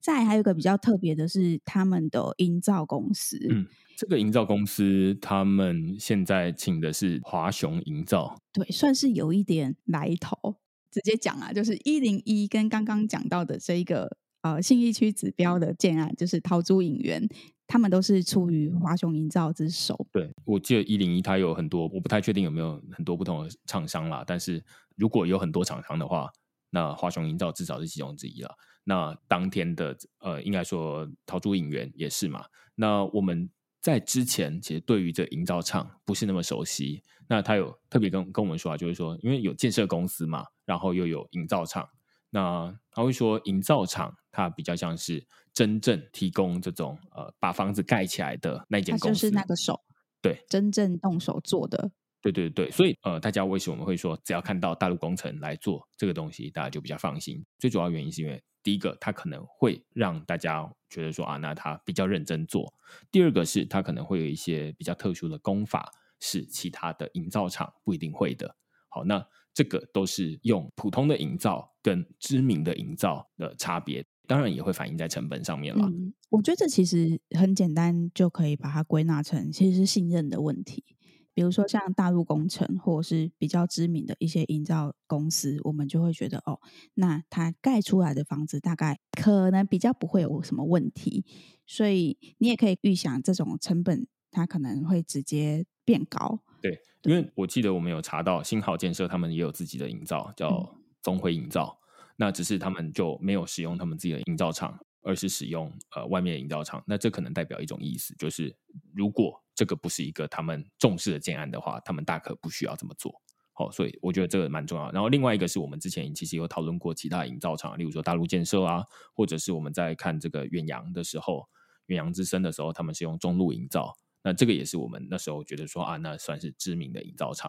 [0.00, 3.38] 再来还有一个比较特别的是，他们的营造公司。
[3.48, 3.66] 嗯，
[3.96, 10.56] 这个营造公司他们现在请的是华雄营造，对，算是有一点来头。
[10.90, 17.28] 直接讲啊，就是一零一跟刚刚讲到的这一个呃信义区指标的建案，就是桃珠影园。
[17.66, 20.06] 他们都是出于华雄营造之手。
[20.12, 24.22] 对，我记得一零一，它有很多，我不太确定有没有很多不同的厂商啦。
[24.26, 24.64] 但是
[24.96, 26.30] 如果有很多厂商的话，
[26.70, 28.56] 那华雄营造至少是其中之一了。
[28.84, 32.44] 那当天的呃，应该说陶朱隐园也是嘛。
[32.76, 33.50] 那我们
[33.80, 37.02] 在之前其实对于这营造厂不是那么熟悉。
[37.28, 41.88] 那他有特别跟跟我们说啊，就是说因为有建设公司嘛，然后又有营造厂。
[42.30, 45.26] 那他会说，营造厂它比较像是
[45.56, 49.80] 真正提供这种呃把房子盖起来的那间公司，就是那个手，
[50.20, 51.90] 对，真正动手做的，
[52.20, 52.70] 对对对。
[52.70, 57.42] 所以呃，大家为什么会说只要看到大陆工程来做这个东西，大家就比较放心？
[57.58, 62.66] 最主要原因是因为第一个，它可能会让大家觉得说啊，那他比较认真做；
[63.10, 65.90] 第二个是它可能会有一些比较特殊的工法，
[66.20, 68.54] 是其他的营造厂不一定会的。
[68.90, 69.26] 好，那。
[69.56, 75.86] 这个都是用普通的营造跟知名的营造的差别，当然也会反映在成本上面了。
[75.86, 80.84] 嗯，我觉得这其实很简单，就可以把它归纳成其实是信任的问题。
[81.32, 86.58] 比如说像大陆工程，或者是比较知名的一些营造公司，我们就会觉得哦，
[86.94, 91.26] 那它盖出来的房子大概可能比较不会有什么问题，
[91.66, 96.40] 所以你也可以预想这种成本，它可能会直接变高。
[96.62, 101.85] 对，因为我记得我们有查到新好建设，他们也有自己的营造，叫宗辉营造，嗯，
[102.16, 104.78] 那只是他们就没有使用他们自己的营造厂。
[105.08, 108.52] 而是使用呃外面的营造厂，那这可能代表一种意思，就是
[108.92, 113.14] 如果这个不是一个他们重视的建案的话，他们大可不需要这么做。
[113.52, 114.90] 好、哦，所以我觉得这个蛮重要。
[114.90, 118.82] 然后另外一个是我们之前其实有讨论过其他营造厂，例如说大陆建设啊，
[119.14, 121.48] 或者是我们在看这个远洋的时候，
[121.86, 123.94] 远洋之声的时候，他们是用中路营造，
[124.24, 127.48] 那这个也是我们那时候觉得说啊，那算是知名的营造厂。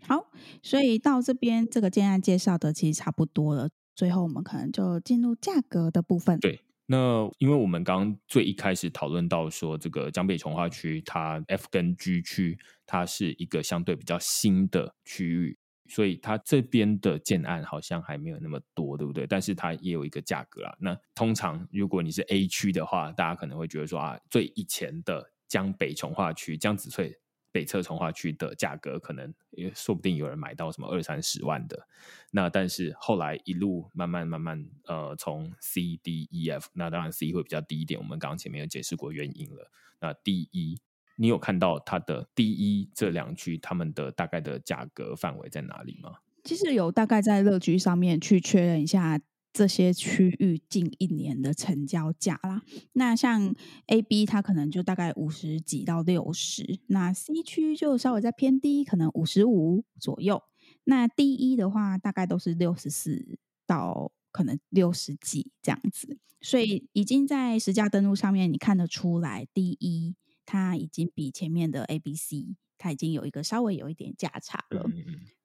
[0.00, 0.30] 对，好，
[0.62, 3.68] 所以到这边这个建案介绍的其实差不多了。
[3.94, 6.40] 最后，我们可能就进入价格的部分。
[6.40, 19.26] 对，那因为我们刚刚最一开始讨论到说，这个江北从化区它 F 跟 G 区，它是一个相对比较新的区域，所以它这边的建案好像还没有那么多，对不对？
[19.26, 20.74] 但是它也有一个价格啊。
[20.80, 27.18] 那通常如果你是 A 区的话，大家可能会觉得说啊，最以前的江北从化区，江子翠。
[27.52, 31.86] 北侧重划区的价格可能也说不定有人买到什么二三十万的，
[32.30, 39.70] 那但是后来一路慢慢慢慢呃从 C D E F，那当然 C 会比较低一点，我们刚刚前面有解释过原因了。
[40.00, 40.80] 那 D E，
[41.16, 46.18] 你有看到它的 D E 这两区他们的大概的价格范围在哪里吗？
[46.44, 49.20] 其实有大概在乐居上面去确认一下。
[49.52, 53.52] 这些区域近一年的成交价啦，那像
[53.86, 60.40] A、B 它可能就大概五十几到六十，那 C 区就稍微再偏低，可能五十五左右。
[60.84, 66.18] 那 D、E 的话，大概都是六十四到可能六十几这样子。
[66.40, 70.14] 所以已经在实价登录上面，你看得出来，D、E
[70.46, 74.88] 它已经比前面的 A、B、C 它已经有一个稍微有一点价差了。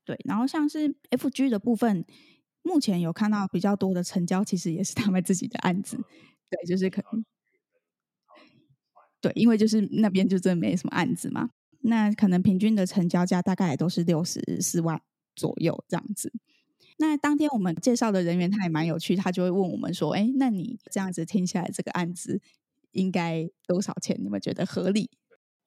[0.05, 2.05] 对，然后像是 F、G 的部分。
[2.67, 5.97] 目前有看到比较多的成交，其实也是他们自己的案子，
[6.49, 7.23] 对，就是可能，
[9.21, 11.51] 对，因为就是那边就真的没什么案子嘛，
[11.81, 14.99] 那可能平均的成交价大概也都是六十四万
[15.35, 16.33] 左右这样子。
[16.97, 22.41] 那当天我们介绍的人员他也蛮有趣，他就会问我们说：“哎，那你这样子听下来，这个案子
[22.91, 24.17] 应该多少钱？
[24.19, 25.11] 你们觉得合理？”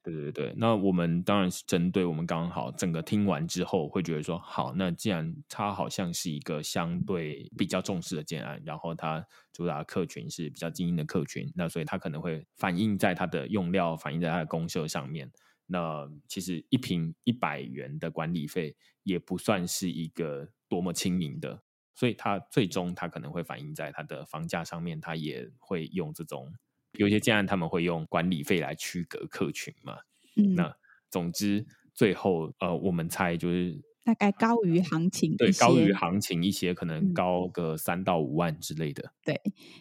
[0.05, 9.23] 对对对，那我们当然是针对我们刚好整个听完之后，会觉得说好，那既然它好像是一个相对比较重视的建案，然后它
[9.53, 15.31] 主打客群是比较精英的客群，那所以它可能会反映在它的用料，反映在它的公社上面。
[15.67, 21.61] 那其实一坪一百元的管理费也不算是一个多么亲民的，
[21.95, 26.51] 所以它最终它可能会反映在它的房价上面，它也会用这种。
[26.99, 29.97] 有一些建案他们会用管理费来区隔客群嘛，
[30.37, 30.77] 嗯，那
[31.09, 39.03] 总之最后呃，我们猜就是大概高于行情，对，高于行情一些，可能高个三到五万之类的。
[39.05, 39.13] 嗯。
[39.27, 39.41] 对，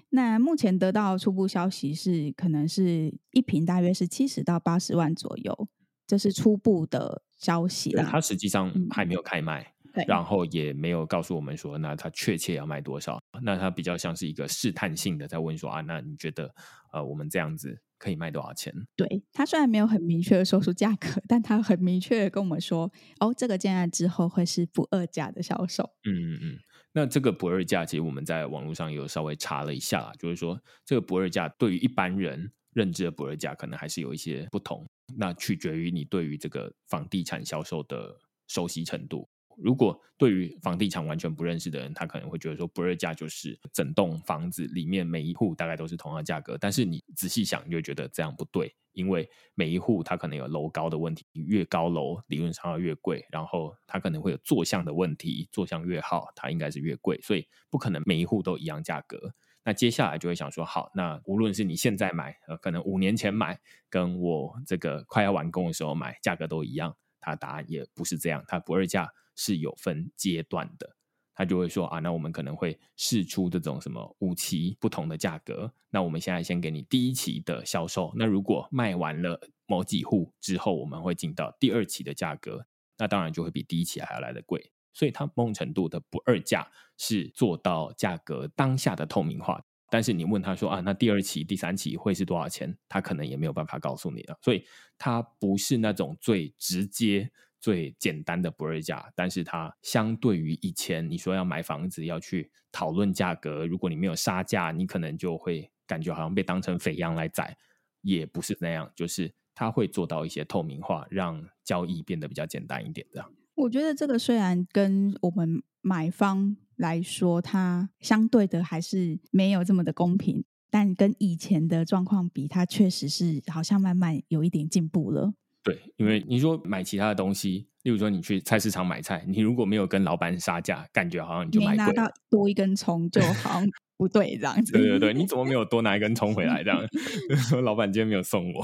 [0.09, 5.67] 那目前得到初步消息是，可能是一瓶大约是七十到八十万左右，
[6.05, 8.07] 这是初步的消息啦。
[8.11, 9.63] 它实际上还没有开卖。
[9.63, 9.73] 嗯
[10.05, 13.19] 然后也没有告诉我们说，那他确切要卖多少？
[13.41, 16.53] 那他比较像是一个试探性的在问说啊，那你觉得
[16.91, 18.73] 呃，我们这样子可以卖多少钱？
[18.95, 25.91] 对，他虽然没有很明确的说出价格，但他很明确的跟我们说，哦，这个建案之后会是不二价的销售。
[26.03, 26.59] 嗯嗯嗯。
[26.93, 34.83] 那这个不二价，其实我们在网络上有稍微查了一下，就是说这个不二价对于一般人认知的不二价，可能还是有一些不同。
[35.15, 38.15] 那取决于你对于这个房地产销售的
[38.47, 39.29] 熟悉程度。
[39.57, 46.57] 如果对于房地产完全不认识的人，他可能会觉得说不二价就是整栋房子里面每一户大概都是同样的价格。
[46.57, 59.33] 但是你仔细想，你就觉得这样不对，因为每一户它可能有楼高的问题，越高楼理论上要越贵，然后它可能会有坐向的问题，坐向越好，它应该是越贵，所以不可能每一户都一样价格。
[59.63, 69.09] 那接下来就会想说，好，那无论是你现在买，呃，可能五年前买，跟我这个快要完工的时候买，价格都一样，它答案也不是这样，它不二价。
[69.37, 70.97] 是有分阶段的，
[71.33, 75.71] 他就会说啊，那我们可能会试出这种什么五期不同的价格。
[75.91, 82.65] 那我们现在先给你第一期的销售，那如果卖完了某几户之后，我们会进到第二期的价格，
[82.97, 84.71] 那当然就会比第一期还要来得贵。
[84.91, 86.67] 所以它某种程度的不二价
[86.97, 89.63] 是做到价格当下的透明化。
[89.91, 92.75] 但是你问他说啊，那第二期、第三期会是多少钱？
[92.89, 94.37] 他可能也没有办法告诉你了。
[94.41, 94.65] 所以
[94.97, 97.31] 它不是那种最直接。
[97.67, 107.57] 最简单的不二价，但是它相对于以前你说要买房子要去讨论价格，如果你没有杀价，你可能就会感觉好像被当成肥羊来宰，
[108.03, 113.05] 也不是那样，就是它会做到一些透明化，让交易变得比较简单一点。
[113.11, 125.33] 这样，我觉得这个虽然跟我们买方来说，它相对的还是没有这么的公平，但跟以前的状况比，它确实是好像慢慢有一点进步了。
[125.67, 134.73] 对，因为你说买其他的东西，例如说你去菜市场买菜，你如果没有跟老板杀价，感觉好像你就买拿到多一根葱就好像 不对这样子。
[134.73, 136.63] 对对对，你怎么没有多拿一根葱回来？
[136.63, 136.79] 这样
[137.49, 138.61] 说老板今天没有送我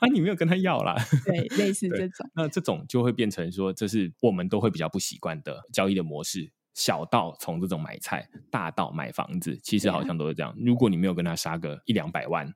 [0.00, 0.96] 啊，你没有跟他要啦。
[1.24, 2.28] 对，类似这种。
[2.34, 6.50] 那这种就会变成说，这是我们都会比较不习惯的交易的模式。
[6.74, 10.56] 小到从这种买菜，大到买房子，其实好像都是这样。
[10.58, 12.50] 如果你没有跟他杀个一两百万，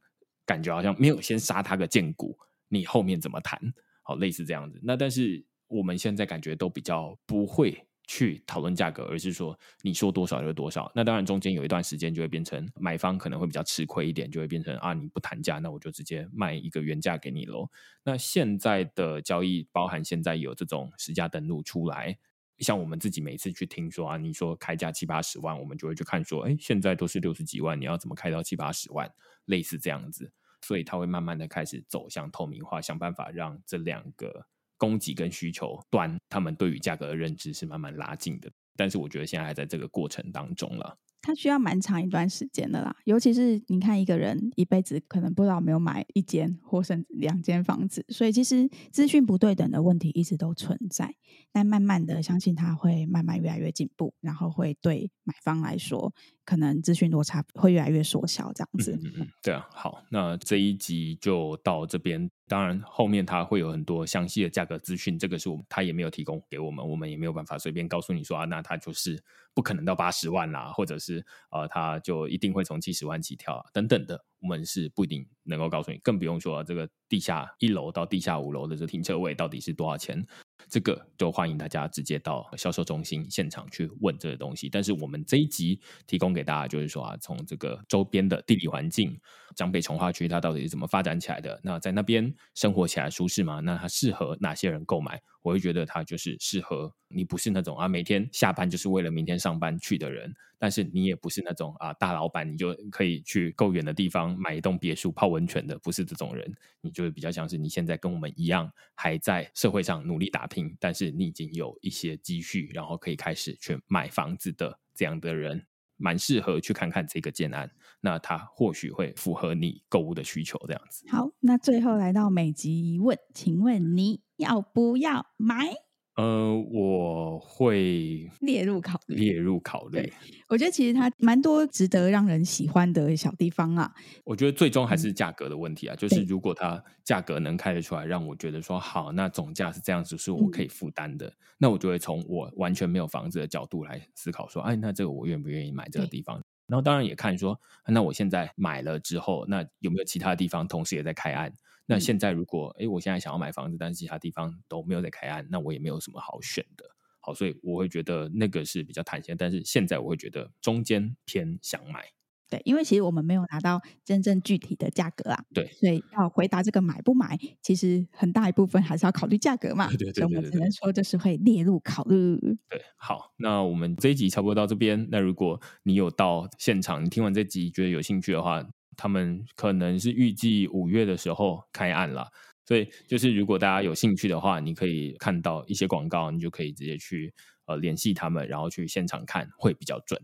[0.47, 2.38] 感觉好像没有先杀他个见骨，
[2.68, 3.61] 你后面怎么谈？
[4.07, 4.79] 好，类似这样子。
[4.85, 7.77] 那但是我们现在感觉都比较不会
[8.07, 10.89] 去讨论价格，而是说你说多少就是多少。
[10.95, 17.69] 那当然中间有一段时间就会变成买方可能会比较吃亏一点，就会变成啊，你不谈价，那我就直接卖一个原价给你喽。
[18.05, 22.17] 那现在的交易包含现在有这种实价登录出来，
[22.59, 29.11] 像我们自己每次去听说啊，你说开价七八十万，我们就会去看说，哎，现在都是六十几万，你要怎么开到七八十万？
[29.47, 30.33] 类似这样子。
[30.67, 34.45] 所以它会慢慢的开始走向透明化，想办法让这两个
[34.77, 38.51] 供给跟需求端，他们对于价格的认知是慢慢拉近的。
[38.75, 40.99] 但是我觉得现在还在这个过程当中了。
[41.23, 51.14] 它需要蛮长一段时间的啦，尤其是你看一个人一辈子可能不知道没有买一间或甚至两间房子，所以其实资讯不对等的问题一直都存在。
[51.51, 56.12] 但慢慢的，相信它会慢慢越来越进步，然后会对买方来说，
[56.45, 58.93] 可能资讯落差会越来越缩小，这样子。
[59.03, 62.31] 嗯嗯，对啊，好，那这一集就到这边。
[62.49, 69.20] 当然，后面它会有很多详细的价格资讯，这个是我们他也没有提供给我们，我们也没有办法随便告诉你说啊，那它就是
[69.53, 80.24] 不可能到八十万啦，或者是呃，它就一定会从七十万起跳啊等等的，我们是不一定能够告诉你，更不用说这个地下一楼到地下五楼的这停车位到底是多少钱。
[80.69, 84.69] 这个就欢迎大家直接到销售中心现场去问这个东西。
[84.69, 89.19] 但是我们这一集提供给大家，就是说啊，从这个周边的地理环境，
[89.55, 91.61] 江北从化区它到底是怎么发展起来的？
[91.63, 93.61] 那在那边生活起来舒适吗？
[93.61, 95.21] 那它适合哪些人购买？
[95.47, 115.64] 我会觉得它就是适合你，不是那种啊每天下班就是为了明天上班去的人，但是你也不是那种啊大老板，你就可以去够远的地方买一栋别墅泡温泉的，不是这种人，你就会比较像是你现在跟我们一样，还在社会上努力打拼，但是你已经有一些积蓄，然后可以开始去买房子的这样的人，
[115.97, 117.70] 蛮适合去看看这个建案，
[118.01, 121.07] 那它或许会符合你购物的需求，这样子。
[121.09, 125.72] 好，那最后来到每集一问，请问你要不要买？
[126.16, 129.16] 呃，我会列入考虑。
[129.16, 130.11] 列入考虑。
[130.49, 133.93] 我觉得其实它蛮多值得让人喜欢的小地方啊。
[134.24, 146.43] 我觉得最终还是价格的问题啊，嗯、就是如果它价格能开得出来，让我觉得说好，那总价是这样子，是我可以负担的，嗯、那我就会从我完全没有房子的角度来思考说，哎，那这个我愿不愿意买这个地方？
[146.66, 151.53] 然后当然也看说，那我现在买了之后，那有没有其他地方同时也在开案？
[151.87, 156.84] 那现在如果哎，我现在想要买房子，但是其他地方都没有在开案，那我也没有什么好选的。
[157.20, 162.05] 好，所以我会觉得那个是比较弹性，但是现在我会觉得中间偏想买。
[162.49, 165.45] 对，因为其实我们没有拿到真正具体的价格啊。
[165.53, 169.89] 对，所以要回答这个买不买，其实很大一部分还是要考虑价格嘛。
[169.89, 172.39] 对对对，对，对，对，所以我们只能说这是会列入考虑。
[172.68, 175.09] 对，好，那我们这一集差不多到这边。
[175.11, 178.64] 那如果你有到现场，你听完这集觉得有兴趣的话，
[178.97, 182.28] 他们可能是预计五月的时候开案了。
[182.64, 187.32] 所以就是如果大家有兴趣的话，你可以看到一些广告，你就可以直接去
[187.66, 190.20] 呃联系他们，然后去现场看会比较准。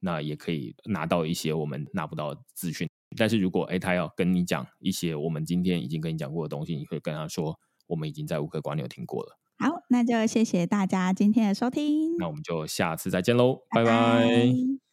[0.00, 9.38] 那也可以拿到一些我们拿不到的资讯，但是如果哎他要跟你讲一些我们今天已经跟你讲过的东西，你可以跟他说，我们已经在乌克瓜有听过了。
[9.58, 13.90] 好，那就谢谢大家今天的收听，那我们就下次再见喽，拜拜。
[13.90, 14.87] 拜拜。